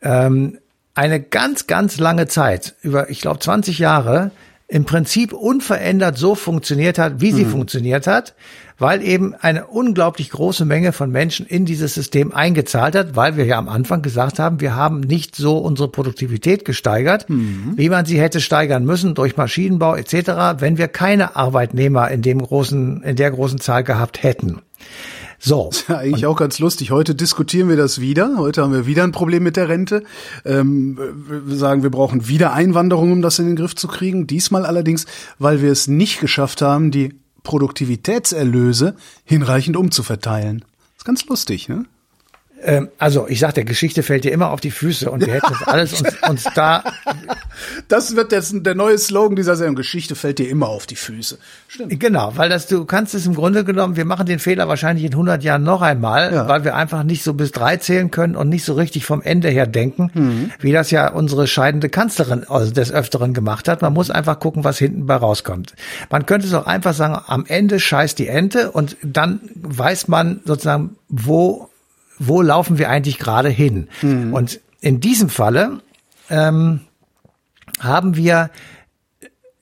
ähm, 0.01 0.57
eine 0.95 1.21
ganz, 1.21 1.67
ganz 1.67 1.99
lange 1.99 2.27
Zeit, 2.27 2.75
über, 2.81 3.09
ich 3.09 3.21
glaube, 3.21 3.39
20 3.39 3.79
Jahre, 3.79 4.31
im 4.71 4.85
Prinzip 4.85 5.33
unverändert 5.33 6.17
so 6.17 6.33
funktioniert 6.33 6.97
hat, 6.97 7.19
wie 7.19 7.33
sie 7.33 7.43
mhm. 7.43 7.49
funktioniert 7.49 8.07
hat, 8.07 8.35
weil 8.77 9.03
eben 9.03 9.35
eine 9.35 9.67
unglaublich 9.67 10.29
große 10.29 10.63
Menge 10.63 10.93
von 10.93 11.11
Menschen 11.11 11.45
in 11.45 11.65
dieses 11.65 11.93
System 11.93 12.33
eingezahlt 12.33 12.95
hat, 12.95 13.17
weil 13.17 13.35
wir 13.35 13.43
ja 13.43 13.57
am 13.57 13.67
Anfang 13.67 14.01
gesagt 14.01 14.39
haben, 14.39 14.61
wir 14.61 14.73
haben 14.73 15.01
nicht 15.01 15.35
so 15.35 15.57
unsere 15.57 15.89
Produktivität 15.89 16.63
gesteigert, 16.63 17.29
mhm. 17.29 17.73
wie 17.75 17.89
man 17.89 18.05
sie 18.05 18.17
hätte 18.17 18.39
steigern 18.39 18.85
müssen 18.85 19.13
durch 19.13 19.35
Maschinenbau 19.35 19.95
etc., 19.95 20.59
wenn 20.59 20.77
wir 20.77 20.87
keine 20.87 21.35
Arbeitnehmer 21.35 22.09
in 22.09 22.21
dem 22.21 22.41
großen, 22.41 23.03
in 23.03 23.17
der 23.17 23.31
großen 23.31 23.59
Zahl 23.59 23.83
gehabt 23.83 24.23
hätten. 24.23 24.61
So. 25.41 25.69
Das 25.69 25.77
ist 25.81 25.89
ja 25.89 25.97
eigentlich 25.97 26.25
auch 26.25 26.37
ganz 26.37 26.59
lustig. 26.59 26.91
Heute 26.91 27.15
diskutieren 27.15 27.67
wir 27.67 27.75
das 27.75 27.99
wieder. 27.99 28.37
Heute 28.37 28.61
haben 28.61 28.71
wir 28.71 28.85
wieder 28.85 29.03
ein 29.03 29.11
Problem 29.11 29.43
mit 29.43 29.57
der 29.57 29.67
Rente. 29.67 30.03
Ähm, 30.45 30.97
wir 31.45 31.57
sagen, 31.57 31.83
wir 31.83 31.89
brauchen 31.89 32.27
wieder 32.27 32.53
Einwanderung, 32.53 33.11
um 33.11 33.21
das 33.21 33.39
in 33.39 33.47
den 33.47 33.55
Griff 33.55 33.75
zu 33.75 33.87
kriegen. 33.87 34.27
Diesmal 34.27 34.65
allerdings, 34.65 35.05
weil 35.39 35.61
wir 35.61 35.71
es 35.71 35.87
nicht 35.87 36.19
geschafft 36.19 36.61
haben, 36.61 36.91
die 36.91 37.15
Produktivitätserlöse 37.43 38.95
hinreichend 39.25 39.75
umzuverteilen. 39.75 40.59
Das 40.59 40.99
ist 40.99 41.05
ganz 41.05 41.25
lustig, 41.25 41.67
ne? 41.67 41.85
Ähm, 42.63 42.89
also 42.97 43.27
ich 43.27 43.39
sag, 43.39 43.53
der 43.55 43.65
Geschichte 43.65 44.03
fällt 44.03 44.23
dir 44.23 44.31
immer 44.31 44.51
auf 44.51 44.61
die 44.61 44.71
Füße 44.71 45.09
und 45.09 45.25
wir 45.25 45.33
hätten 45.33 45.47
das 45.49 45.67
alles 45.67 46.01
uns, 46.01 46.15
uns 46.29 46.43
da. 46.55 46.83
Das 47.87 48.15
wird 48.15 48.31
jetzt 48.31 48.53
der 48.55 48.75
neue 48.75 48.97
Slogan 48.97 49.35
dieser 49.35 49.55
Sendung. 49.55 49.75
Geschichte 49.75 50.15
fällt 50.15 50.39
dir 50.39 50.49
immer 50.49 50.67
auf 50.67 50.85
die 50.85 50.95
Füße. 50.95 51.37
Stimmt. 51.67 51.99
Genau, 51.99 52.33
weil 52.35 52.49
das 52.49 52.67
du 52.67 52.85
kannst 52.85 53.15
es 53.15 53.25
im 53.25 53.33
Grunde 53.33 53.63
genommen, 53.63 53.95
wir 53.95 54.05
machen 54.05 54.25
den 54.25 54.39
Fehler 54.39 54.67
wahrscheinlich 54.67 55.05
in 55.05 55.11
100 55.11 55.43
Jahren 55.43 55.63
noch 55.63 55.81
einmal, 55.81 56.33
ja. 56.33 56.47
weil 56.47 56.63
wir 56.63 56.75
einfach 56.75 57.03
nicht 57.03 57.23
so 57.23 57.33
bis 57.33 57.51
drei 57.51 57.77
zählen 57.77 58.11
können 58.11 58.35
und 58.35 58.49
nicht 58.49 58.63
so 58.63 58.73
richtig 58.73 59.05
vom 59.05 59.21
Ende 59.21 59.49
her 59.49 59.65
denken, 59.65 60.11
mhm. 60.13 60.51
wie 60.59 60.71
das 60.71 60.91
ja 60.91 61.11
unsere 61.11 61.47
scheidende 61.47 61.89
Kanzlerin 61.89 62.45
also 62.47 62.71
des 62.71 62.91
Öfteren 62.91 63.33
gemacht 63.33 63.67
hat. 63.67 63.81
Man 63.81 63.93
muss 63.93 64.11
einfach 64.11 64.39
gucken, 64.39 64.63
was 64.63 64.77
hinten 64.77 65.05
bei 65.05 65.15
rauskommt. 65.15 65.73
Man 66.09 66.25
könnte 66.25 66.47
es 66.47 66.53
auch 66.53 66.67
einfach 66.67 66.93
sagen, 66.93 67.17
am 67.25 67.45
Ende 67.47 67.79
scheißt 67.79 68.19
die 68.19 68.27
Ente 68.27 68.71
und 68.71 68.97
dann 69.03 69.39
weiß 69.55 70.07
man 70.07 70.41
sozusagen, 70.45 70.95
wo 71.09 71.70
wo 72.21 72.41
laufen 72.41 72.77
wir 72.77 72.89
eigentlich 72.89 73.17
gerade 73.17 73.49
hin? 73.49 73.87
Mhm. 74.01 74.33
Und 74.33 74.59
in 74.79 74.99
diesem 74.99 75.29
Falle 75.29 75.79
ähm, 76.29 76.81
haben 77.79 78.15
wir 78.15 78.51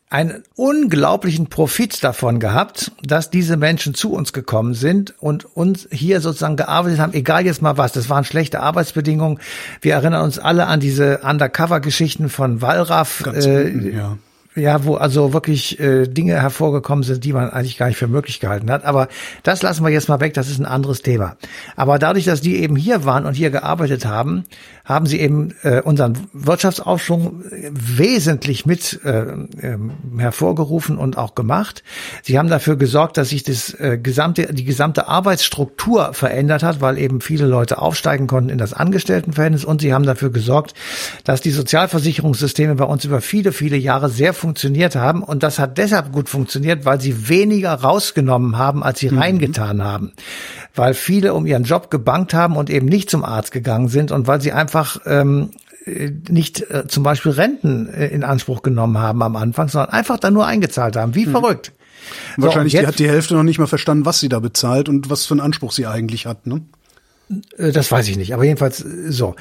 einen 0.09 0.43
unglaublichen 0.55 1.47
Profit 1.47 2.03
davon 2.03 2.39
gehabt, 2.39 2.91
dass 3.03 3.29
diese 3.29 3.57
Menschen 3.57 3.93
zu 3.93 4.11
uns 4.11 4.33
gekommen 4.33 4.73
sind 4.73 5.13
und 5.19 5.45
uns 5.55 5.87
hier 5.91 6.19
sozusagen 6.19 6.57
gearbeitet 6.57 6.99
haben, 6.99 7.13
egal 7.13 7.45
jetzt 7.45 7.61
mal 7.61 7.77
was. 7.77 7.91
Das 7.91 8.09
waren 8.09 8.23
schlechte 8.23 8.59
Arbeitsbedingungen. 8.59 9.39
Wir 9.81 9.93
erinnern 9.93 10.23
uns 10.23 10.39
alle 10.39 10.65
an 10.65 10.79
diese 10.79 11.19
Undercover-Geschichten 11.19 12.29
von 12.29 12.61
Wallraff. 12.61 13.21
Ganz 13.23 13.45
äh, 13.45 13.69
ja 13.69 14.17
ja, 14.59 14.85
wo 14.85 14.95
also 14.95 15.33
wirklich 15.33 15.79
äh, 15.79 16.07
Dinge 16.07 16.41
hervorgekommen 16.41 17.03
sind, 17.03 17.23
die 17.23 17.33
man 17.33 17.49
eigentlich 17.49 17.77
gar 17.77 17.87
nicht 17.87 17.97
für 17.97 18.07
möglich 18.07 18.39
gehalten 18.39 18.69
hat. 18.71 18.85
Aber 18.85 19.07
das 19.43 19.61
lassen 19.61 19.83
wir 19.83 19.89
jetzt 19.89 20.09
mal 20.09 20.19
weg, 20.19 20.33
das 20.33 20.49
ist 20.49 20.59
ein 20.59 20.65
anderes 20.65 21.01
Thema. 21.01 21.37
Aber 21.75 21.99
dadurch, 21.99 22.25
dass 22.25 22.41
die 22.41 22.57
eben 22.57 22.75
hier 22.75 23.05
waren 23.05 23.25
und 23.25 23.33
hier 23.33 23.49
gearbeitet 23.49 24.05
haben, 24.05 24.43
haben 24.85 25.05
sie 25.05 25.19
eben 25.19 25.53
äh, 25.61 25.81
unseren 25.81 26.17
Wirtschaftsaufschwung 26.33 27.43
wesentlich 27.69 28.65
mit 28.65 28.99
äh, 29.05 29.19
äh, 29.19 29.77
hervorgerufen 30.17 30.97
und 30.97 31.17
auch 31.17 31.35
gemacht. 31.35 31.83
Sie 32.23 32.39
haben 32.39 32.49
dafür 32.49 32.75
gesorgt, 32.75 33.17
dass 33.17 33.29
sich 33.29 33.43
das 33.43 33.73
äh, 33.75 33.99
gesamte, 34.01 34.51
die 34.53 34.63
gesamte 34.63 35.07
Arbeitsstruktur 35.07 36.13
verändert 36.13 36.63
hat, 36.63 36.81
weil 36.81 36.97
eben 36.97 37.21
viele 37.21 37.45
Leute 37.45 37.77
aufsteigen 37.77 38.25
konnten 38.25 38.49
in 38.49 38.57
das 38.57 38.73
Angestelltenverhältnis 38.73 39.63
und 39.63 39.81
sie 39.81 39.93
haben 39.93 40.05
dafür 40.05 40.31
gesorgt, 40.31 40.73
dass 41.23 41.41
die 41.41 41.51
Sozialversicherungssysteme 41.51 42.75
bei 42.75 42.85
uns 42.85 43.05
über 43.05 43.21
viele, 43.21 43.51
viele 43.51 43.77
Jahre 43.77 44.09
sehr 44.09 44.33
funktioniert 44.49 44.95
haben. 44.95 45.21
Und 45.21 45.43
das 45.43 45.59
hat 45.59 45.77
deshalb 45.77 46.11
gut 46.11 46.27
funktioniert, 46.27 46.83
weil 46.83 46.99
sie 46.99 47.29
weniger 47.29 47.73
rausgenommen 47.73 48.57
haben, 48.57 48.83
als 48.83 48.99
sie 48.99 49.11
mhm. 49.11 49.19
reingetan 49.19 49.83
haben. 49.83 50.13
Weil 50.73 50.95
viele 50.95 51.35
um 51.35 51.45
ihren 51.45 51.63
Job 51.63 51.91
gebankt 51.91 52.33
haben 52.33 52.55
und 52.57 52.71
eben 52.71 52.87
nicht 52.87 53.11
zum 53.11 53.23
Arzt 53.23 53.51
gegangen 53.51 53.89
sind 53.89 54.11
und 54.11 54.25
weil 54.25 54.41
sie 54.41 54.51
einfach 54.51 55.01
ähm, 55.05 55.51
nicht 55.85 56.61
äh, 56.71 56.87
zum 56.87 57.03
Beispiel 57.03 57.33
Renten 57.33 57.87
äh, 57.89 58.07
in 58.07 58.23
Anspruch 58.23 58.63
genommen 58.63 58.97
haben 58.97 59.21
am 59.21 59.35
Anfang, 59.35 59.67
sondern 59.67 59.91
einfach 59.91 60.17
da 60.17 60.31
nur 60.31 60.47
eingezahlt 60.47 60.95
haben. 60.95 61.13
Wie 61.13 61.27
mhm. 61.27 61.31
verrückt. 61.31 61.71
Wahrscheinlich 62.37 62.73
so, 62.73 62.79
die 62.79 62.87
hat 62.87 62.97
die 62.97 63.07
Hälfte 63.07 63.35
noch 63.35 63.43
nicht 63.43 63.59
mal 63.59 63.67
verstanden, 63.67 64.05
was 64.05 64.19
sie 64.19 64.29
da 64.29 64.39
bezahlt 64.39 64.89
und 64.89 65.11
was 65.11 65.27
für 65.27 65.35
einen 65.35 65.41
Anspruch 65.41 65.71
sie 65.71 65.85
eigentlich 65.85 66.25
hat, 66.25 66.47
ne? 66.47 66.61
Äh, 67.57 67.71
das 67.71 67.91
weiß 67.91 68.07
ich 68.07 68.17
nicht, 68.17 68.33
aber 68.33 68.45
jedenfalls 68.45 68.83
äh, 68.83 69.11
so. 69.11 69.35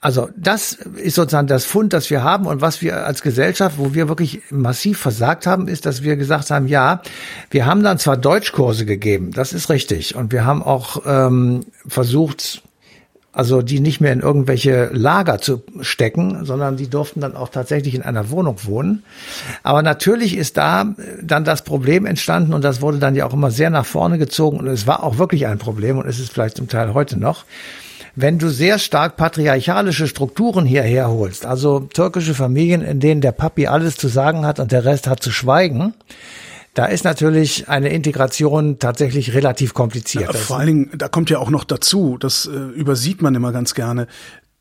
Also 0.00 0.28
das 0.36 0.74
ist 0.74 1.16
sozusagen 1.16 1.48
das 1.48 1.64
Fund, 1.64 1.92
das 1.92 2.08
wir 2.08 2.22
haben 2.22 2.46
und 2.46 2.60
was 2.60 2.82
wir 2.82 3.04
als 3.04 3.20
Gesellschaft, 3.20 3.78
wo 3.78 3.94
wir 3.94 4.08
wirklich 4.08 4.42
massiv 4.50 5.00
versagt 5.00 5.44
haben, 5.44 5.66
ist, 5.66 5.86
dass 5.86 6.04
wir 6.04 6.14
gesagt 6.14 6.52
haben, 6.52 6.68
ja, 6.68 7.02
wir 7.50 7.66
haben 7.66 7.82
dann 7.82 7.98
zwar 7.98 8.16
Deutschkurse 8.16 8.86
gegeben, 8.86 9.32
das 9.32 9.52
ist 9.52 9.70
richtig, 9.70 10.14
und 10.14 10.30
wir 10.30 10.44
haben 10.44 10.62
auch 10.62 11.02
ähm, 11.04 11.64
versucht, 11.88 12.62
also 13.32 13.60
die 13.60 13.80
nicht 13.80 14.00
mehr 14.00 14.12
in 14.12 14.20
irgendwelche 14.20 14.88
Lager 14.92 15.40
zu 15.40 15.62
stecken, 15.80 16.44
sondern 16.44 16.76
die 16.76 16.88
durften 16.88 17.20
dann 17.20 17.34
auch 17.34 17.48
tatsächlich 17.48 17.96
in 17.96 18.02
einer 18.02 18.30
Wohnung 18.30 18.56
wohnen. 18.64 19.02
Aber 19.64 19.82
natürlich 19.82 20.36
ist 20.36 20.56
da 20.56 20.94
dann 21.22 21.44
das 21.44 21.62
Problem 21.62 22.06
entstanden 22.06 22.54
und 22.54 22.62
das 22.62 22.80
wurde 22.80 22.98
dann 22.98 23.16
ja 23.16 23.26
auch 23.26 23.32
immer 23.34 23.50
sehr 23.50 23.70
nach 23.70 23.86
vorne 23.86 24.18
gezogen 24.18 24.58
und 24.58 24.68
es 24.68 24.86
war 24.86 25.02
auch 25.02 25.18
wirklich 25.18 25.48
ein 25.48 25.58
Problem 25.58 25.98
und 25.98 26.06
es 26.06 26.20
ist 26.20 26.32
vielleicht 26.32 26.56
zum 26.56 26.68
Teil 26.68 26.94
heute 26.94 27.18
noch 27.18 27.44
wenn 28.20 28.38
du 28.38 28.48
sehr 28.48 28.80
stark 28.80 29.16
patriarchalische 29.16 30.08
Strukturen 30.08 30.66
hierher 30.66 31.08
holst, 31.08 31.46
also 31.46 31.80
türkische 31.80 32.34
Familien, 32.34 32.82
in 32.82 32.98
denen 32.98 33.20
der 33.20 33.30
Papi 33.30 33.68
alles 33.68 33.96
zu 33.96 34.08
sagen 34.08 34.44
hat 34.44 34.58
und 34.58 34.72
der 34.72 34.84
Rest 34.84 35.06
hat 35.06 35.22
zu 35.22 35.30
schweigen, 35.30 35.94
da 36.74 36.86
ist 36.86 37.04
natürlich 37.04 37.68
eine 37.68 37.90
Integration 37.90 38.80
tatsächlich 38.80 39.34
relativ 39.34 39.72
kompliziert. 39.72 40.32
Ja, 40.32 40.38
vor 40.38 40.58
allen 40.58 40.66
Dingen, 40.66 40.90
da 40.96 41.08
kommt 41.08 41.30
ja 41.30 41.38
auch 41.38 41.50
noch 41.50 41.62
dazu, 41.62 42.18
das 42.18 42.46
äh, 42.46 42.56
übersieht 42.56 43.22
man 43.22 43.36
immer 43.36 43.52
ganz 43.52 43.74
gerne, 43.74 44.08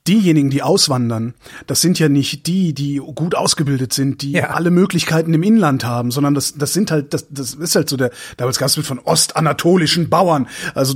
diejenigen, 0.08 0.50
die 0.50 0.62
auswandern, 0.62 1.34
das 1.68 1.82
sind 1.82 2.00
ja 2.00 2.10
nicht 2.10 2.48
die, 2.48 2.74
die 2.74 2.98
gut 2.98 3.36
ausgebildet 3.36 3.94
sind, 3.94 4.22
die 4.22 4.34
ja. 4.34 4.52
alle 4.52 4.72
Möglichkeiten 4.72 5.34
im 5.34 5.44
Inland 5.44 5.84
haben, 5.84 6.12
sondern 6.12 6.34
das, 6.34 6.56
das 6.56 6.74
sind 6.74 6.92
halt, 6.92 7.14
das, 7.14 7.28
das 7.30 7.54
ist 7.54 7.76
halt 7.76 7.90
so 7.90 7.98
der, 7.98 8.12
damals 8.38 8.58
gab 8.58 8.68
es 8.68 8.76
von 8.76 9.00
ostanatolischen 9.00 10.10
Bauern, 10.10 10.48
also 10.74 10.96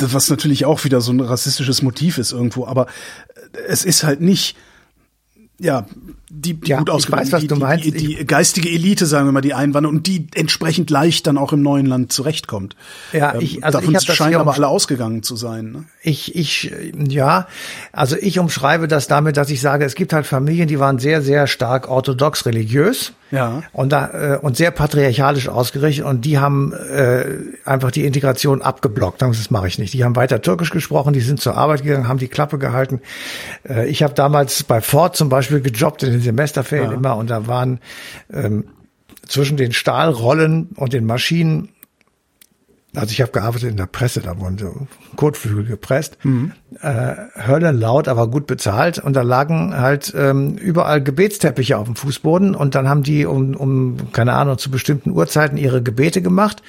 was 0.00 0.30
natürlich 0.30 0.64
auch 0.64 0.84
wieder 0.84 1.00
so 1.00 1.12
ein 1.12 1.20
rassistisches 1.20 1.82
Motiv 1.82 2.18
ist 2.18 2.32
irgendwo, 2.32 2.66
aber 2.66 2.86
es 3.68 3.84
ist 3.84 4.04
halt 4.04 4.20
nicht, 4.20 4.56
ja, 5.60 5.86
die, 6.30 6.54
die 6.54 6.70
ja, 6.70 6.78
gut 6.78 6.90
ausgebildet, 6.90 7.32
weiß, 7.60 7.82
die, 7.82 7.90
die, 7.90 8.16
die, 8.16 8.26
geistige 8.26 8.70
Elite, 8.70 9.04
sagen 9.04 9.26
wir 9.26 9.32
mal, 9.32 9.40
die 9.40 9.52
einwandert 9.52 9.92
und 9.92 10.06
die 10.06 10.26
entsprechend 10.34 10.88
leicht 10.88 11.26
dann 11.26 11.36
auch 11.36 11.52
im 11.52 11.62
neuen 11.62 11.86
Land 11.86 12.12
zurechtkommt. 12.12 12.76
Ja, 13.12 13.34
ähm, 13.34 13.40
ich, 13.40 13.62
also 13.62 13.78
Davon 13.78 13.94
ich 13.94 14.02
scheinen 14.02 14.36
aber 14.36 14.54
alle 14.54 14.68
ausgegangen 14.68 15.22
zu 15.22 15.36
sein. 15.36 15.72
Ne? 15.72 15.84
Ich, 16.02 16.34
ich, 16.34 16.72
ja, 17.08 17.46
also 17.92 18.16
ich 18.16 18.38
umschreibe 18.38 18.88
das 18.88 19.06
damit, 19.06 19.36
dass 19.36 19.50
ich 19.50 19.60
sage, 19.60 19.84
es 19.84 19.94
gibt 19.94 20.12
halt 20.12 20.26
Familien, 20.26 20.66
die 20.66 20.78
waren 20.78 20.98
sehr, 20.98 21.20
sehr 21.20 21.46
stark 21.46 21.88
orthodox 21.88 22.46
religiös. 22.46 23.12
Ja. 23.30 23.62
Und 23.72 23.92
da 23.92 24.34
äh, 24.34 24.38
und 24.38 24.56
sehr 24.56 24.70
patriarchalisch 24.70 25.48
ausgerichtet 25.48 26.04
und 26.04 26.24
die 26.24 26.38
haben 26.38 26.72
äh, 26.72 27.24
einfach 27.64 27.90
die 27.90 28.04
Integration 28.04 28.62
abgeblockt. 28.62 29.22
Das 29.22 29.50
mache 29.50 29.68
ich 29.68 29.78
nicht. 29.78 29.94
Die 29.94 30.04
haben 30.04 30.16
weiter 30.16 30.42
Türkisch 30.42 30.70
gesprochen, 30.70 31.12
die 31.12 31.20
sind 31.20 31.40
zur 31.40 31.56
Arbeit 31.56 31.82
gegangen, 31.82 32.08
haben 32.08 32.18
die 32.18 32.28
Klappe 32.28 32.58
gehalten. 32.58 33.00
Äh, 33.68 33.88
ich 33.88 34.02
habe 34.02 34.14
damals 34.14 34.62
bei 34.64 34.80
Ford 34.80 35.16
zum 35.16 35.28
Beispiel 35.28 35.60
gejobbt 35.60 36.02
in 36.02 36.12
den 36.12 36.20
Semesterferien 36.20 36.90
ja. 36.90 36.96
immer 36.96 37.16
und 37.16 37.30
da 37.30 37.46
waren 37.46 37.80
ähm, 38.32 38.64
zwischen 39.26 39.56
den 39.56 39.72
Stahlrollen 39.72 40.70
und 40.76 40.92
den 40.92 41.06
Maschinen 41.06 41.68
also 42.94 43.12
ich 43.12 43.20
habe 43.20 43.30
gearbeitet 43.30 43.70
in 43.70 43.76
der 43.76 43.86
Presse, 43.86 44.20
da 44.20 44.38
wurden 44.38 44.58
so 44.58 44.86
Kotflügel 45.16 45.64
gepresst, 45.64 46.18
mhm. 46.24 46.52
äh, 46.80 47.14
höllenlaut, 47.46 48.08
aber 48.08 48.28
gut 48.28 48.46
bezahlt 48.46 48.98
und 48.98 49.14
da 49.14 49.22
lagen 49.22 49.76
halt 49.76 50.12
ähm, 50.16 50.56
überall 50.56 51.02
Gebetsteppiche 51.02 51.78
auf 51.78 51.86
dem 51.86 51.96
Fußboden 51.96 52.54
und 52.54 52.74
dann 52.74 52.88
haben 52.88 53.02
die 53.02 53.26
um, 53.26 53.54
um, 53.54 54.12
keine 54.12 54.32
Ahnung, 54.32 54.58
zu 54.58 54.70
bestimmten 54.70 55.10
Uhrzeiten 55.10 55.56
ihre 55.56 55.82
Gebete 55.82 56.20
gemacht 56.20 56.62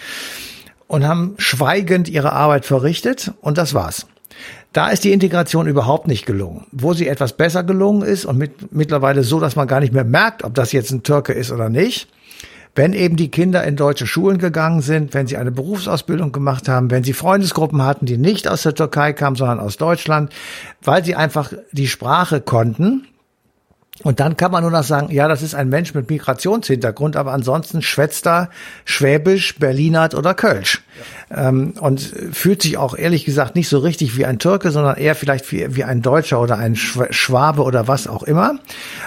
und 0.88 1.08
haben 1.08 1.34
schweigend 1.38 2.08
ihre 2.08 2.34
Arbeit 2.34 2.66
verrichtet 2.66 3.34
und 3.42 3.58
das 3.58 3.74
war's. 3.74 4.06
Da 4.74 4.90
ist 4.90 5.04
die 5.04 5.12
Integration 5.12 5.68
überhaupt 5.68 6.08
nicht 6.08 6.26
gelungen. 6.26 6.66
Wo 6.72 6.94
sie 6.94 7.08
etwas 7.08 7.34
besser 7.34 7.64
gelungen 7.64 8.04
ist 8.04 8.26
und 8.26 8.38
mit, 8.38 8.72
mittlerweile 8.72 9.24
so, 9.24 9.40
dass 9.40 9.56
man 9.56 9.68
gar 9.68 9.82
nicht 9.82 9.94
mehr 9.94 10.06
merkt, 10.06 10.44
ob 10.44 10.54
das 10.54 10.72
jetzt 10.72 10.92
ein 10.92 11.04
Türke 11.04 11.34
ist 11.34 11.52
oder 11.52 11.70
nicht, 11.70 12.08
wenn 12.76 12.94
eben 12.94 13.18
die 13.18 13.30
Kinder 13.30 13.64
in 13.64 13.76
deutsche 13.76 14.08
Schulen 14.08 14.38
gegangen 14.38 14.82
sind, 14.82 15.14
wenn 15.14 15.28
sie 15.28 15.38
eine 15.38 15.52
Berufsausbildung 15.52 16.32
gemacht 16.32 16.70
haben, 16.70 16.90
wenn 16.90 17.04
sie 17.04 17.14
Freundesgruppen 17.14 17.84
hatten, 17.84 18.06
die 18.06 18.18
nicht 18.18 18.48
aus 18.48 18.64
der 18.64 18.76
Türkei 18.76 19.14
kamen, 19.14 19.36
sondern 19.36 19.60
aus 19.60 19.78
Deutschland, 19.78 20.32
weil 20.82 21.04
sie 21.04 21.16
einfach 21.16 21.52
die 21.72 21.88
Sprache 21.88 22.40
konnten, 22.40 23.08
Und 24.04 24.20
dann 24.20 24.38
kann 24.38 24.52
man 24.52 24.64
nur 24.64 24.72
noch 24.72 24.84
sagen, 24.84 25.12
ja, 25.12 25.28
das 25.28 25.42
ist 25.42 25.54
ein 25.56 25.70
Mensch 25.70 25.94
mit 25.94 26.10
Migrationshintergrund, 26.10 27.16
aber 27.16 27.34
ansonsten 27.34 27.82
schwätzt 27.82 28.26
er 28.28 28.50
Schwäbisch, 28.86 29.60
Berlinert 29.60 30.16
oder 30.16 30.34
Kölsch. 30.34 30.82
Ja. 31.30 31.50
Ähm, 31.50 31.74
und 31.80 32.02
fühlt 32.02 32.62
sich 32.62 32.78
auch 32.78 32.98
ehrlich 32.98 33.26
gesagt 33.26 33.56
nicht 33.56 33.70
so 33.70 33.80
richtig 33.80 34.18
wie 34.18 34.26
ein 34.26 34.40
Türke, 34.40 34.72
sondern 34.72 34.98
eher 34.98 35.16
vielleicht 35.16 35.52
wie, 35.52 35.76
wie 35.76 35.84
ein 35.84 36.02
Deutscher 36.02 36.42
oder 36.42 36.58
ein 36.58 36.76
Schwabe 36.76 37.64
oder 37.64 37.88
was 37.88 38.08
auch 38.08 38.24
immer. 38.24 38.56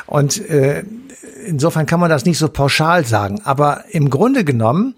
Und 0.07 0.48
äh, 0.48 0.85
insofern 1.46 1.87
kann 1.87 2.00
man 2.00 2.11
das 2.11 2.24
nicht 2.24 2.38
so 2.38 2.48
pauschal 2.48 3.04
sagen. 3.04 3.40
Aber 3.44 3.85
im 3.90 4.11
Grunde 4.11 4.44
genommen 4.44 4.94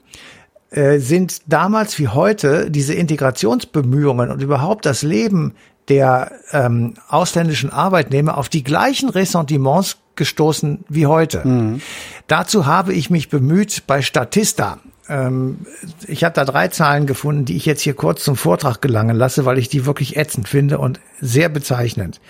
äh, 0.71 0.99
sind 0.99 1.43
damals 1.47 1.99
wie 1.99 2.09
heute 2.09 2.71
diese 2.71 2.95
Integrationsbemühungen 2.95 4.31
und 4.31 4.43
überhaupt 4.43 4.85
das 4.85 5.03
Leben 5.03 5.55
der 5.89 6.33
ähm, 6.53 6.95
ausländischen 7.09 7.71
Arbeitnehmer 7.71 8.39
auf 8.39 8.49
die 8.49 8.65
gleichen 8.65 9.09
Ressentiments 9.09 9.99
gestoßen 10.17 10.85
wie 10.89 11.07
heute. 11.07 11.47
Mhm. 11.47 11.81
Dazu 12.27 12.67
habe 12.67 12.93
ich 12.95 13.11
mich 13.11 13.29
bemüht 13.29 13.85
bei 13.87 14.03
Statista. 14.03 14.79
Ähm, 15.09 15.59
ich 16.07 16.25
habe 16.25 16.35
da 16.35 16.45
drei 16.45 16.69
Zahlen 16.69 17.07
gefunden, 17.07 17.45
die 17.45 17.57
ich 17.57 17.67
jetzt 17.67 17.83
hier 17.83 17.95
kurz 17.95 18.25
zum 18.25 18.37
Vortrag 18.37 18.83
gelangen 18.83 19.17
lasse, 19.17 19.45
weil 19.45 19.59
ich 19.59 19.69
die 19.69 19.87
wirklich 19.87 20.17
ätzend 20.17 20.49
finde 20.49 20.79
und 20.79 21.01
sehr 21.21 21.49
bezeichnend. 21.49 22.21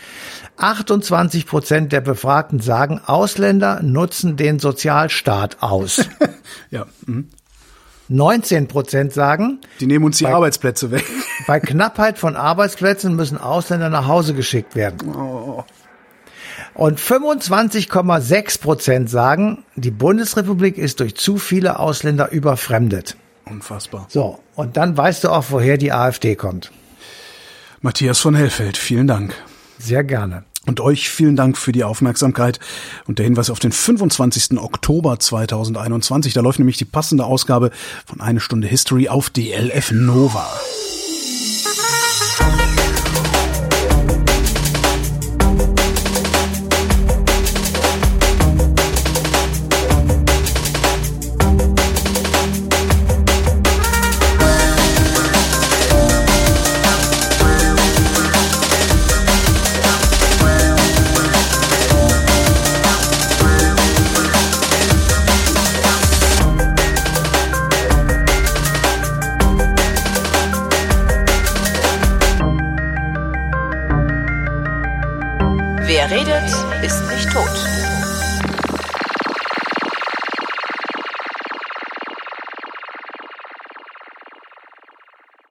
28 0.59 1.47
Prozent 1.47 1.93
der 1.93 2.01
Befragten 2.01 2.61
sagen, 2.61 3.01
Ausländer 3.05 3.83
nutzen 3.83 4.37
den 4.37 4.59
Sozialstaat 4.59 5.63
aus. 5.63 6.09
ja. 6.71 6.87
Mhm. 7.07 7.29
19 8.09 8.69
Prozent 8.69 9.13
sagen, 9.13 9.61
die 9.81 9.87
nehmen 9.87 10.05
uns 10.05 10.19
die 10.19 10.25
bei, 10.25 10.35
Arbeitsplätze 10.35 10.91
weg. 10.91 11.05
Bei 11.47 11.61
Knappheit 11.61 12.19
von 12.19 12.37
Arbeitsplätzen 12.37 13.17
müssen 13.17 13.39
Ausländer 13.39 13.91
nach 13.91 14.07
Hause 14.07 14.35
geschickt 14.35 14.77
werden. 14.77 15.15
Oh. 15.15 15.65
Und 16.75 17.01
25,6 17.01 18.61
Prozent 18.61 19.11
sagen, 19.11 19.65
die 19.77 19.91
Bundesrepublik 19.91 20.77
ist 20.79 21.01
durch 21.01 21.17
zu 21.17 21.39
viele 21.39 21.79
Ausländer 21.79 22.31
überfremdet. 22.31 23.17
Unfassbar. 23.47 24.07
So, 24.09 24.41
und 24.55 24.77
dann 24.77 24.97
weißt 24.97 25.25
du 25.25 25.31
auch, 25.31 25.47
woher 25.51 25.79
die 25.79 25.93
AfD 25.93 26.35
kommt. 26.35 26.73
Matthias 27.81 28.19
von 28.19 28.35
Hellfeld, 28.35 28.77
vielen 28.77 29.07
Dank. 29.07 29.35
Sehr 29.79 30.05
gerne. 30.05 30.45
Und 30.67 30.81
euch 30.81 31.09
vielen 31.09 31.37
Dank 31.37 31.57
für 31.57 31.73
die 31.73 31.85
Aufmerksamkeit 31.85 32.59
und 33.07 33.19
der 33.19 33.25
Hinweis 33.25 33.51
auf 33.51 33.61
den 33.61 33.73
25. 33.73 34.59
Oktober 34.59 35.19
2021. 35.19 36.35
Da 36.35 36.41
läuft 36.41 36.59
nämlich 36.59 36.77
die 36.77 36.85
passende 36.85 37.25
Ausgabe 37.25 37.71
von 38.05 38.21
Eine 38.21 38.41
Stunde 38.41 38.67
History 38.67 39.09
auf 39.09 39.31
DLF 39.31 39.93
Nova. 39.93 40.47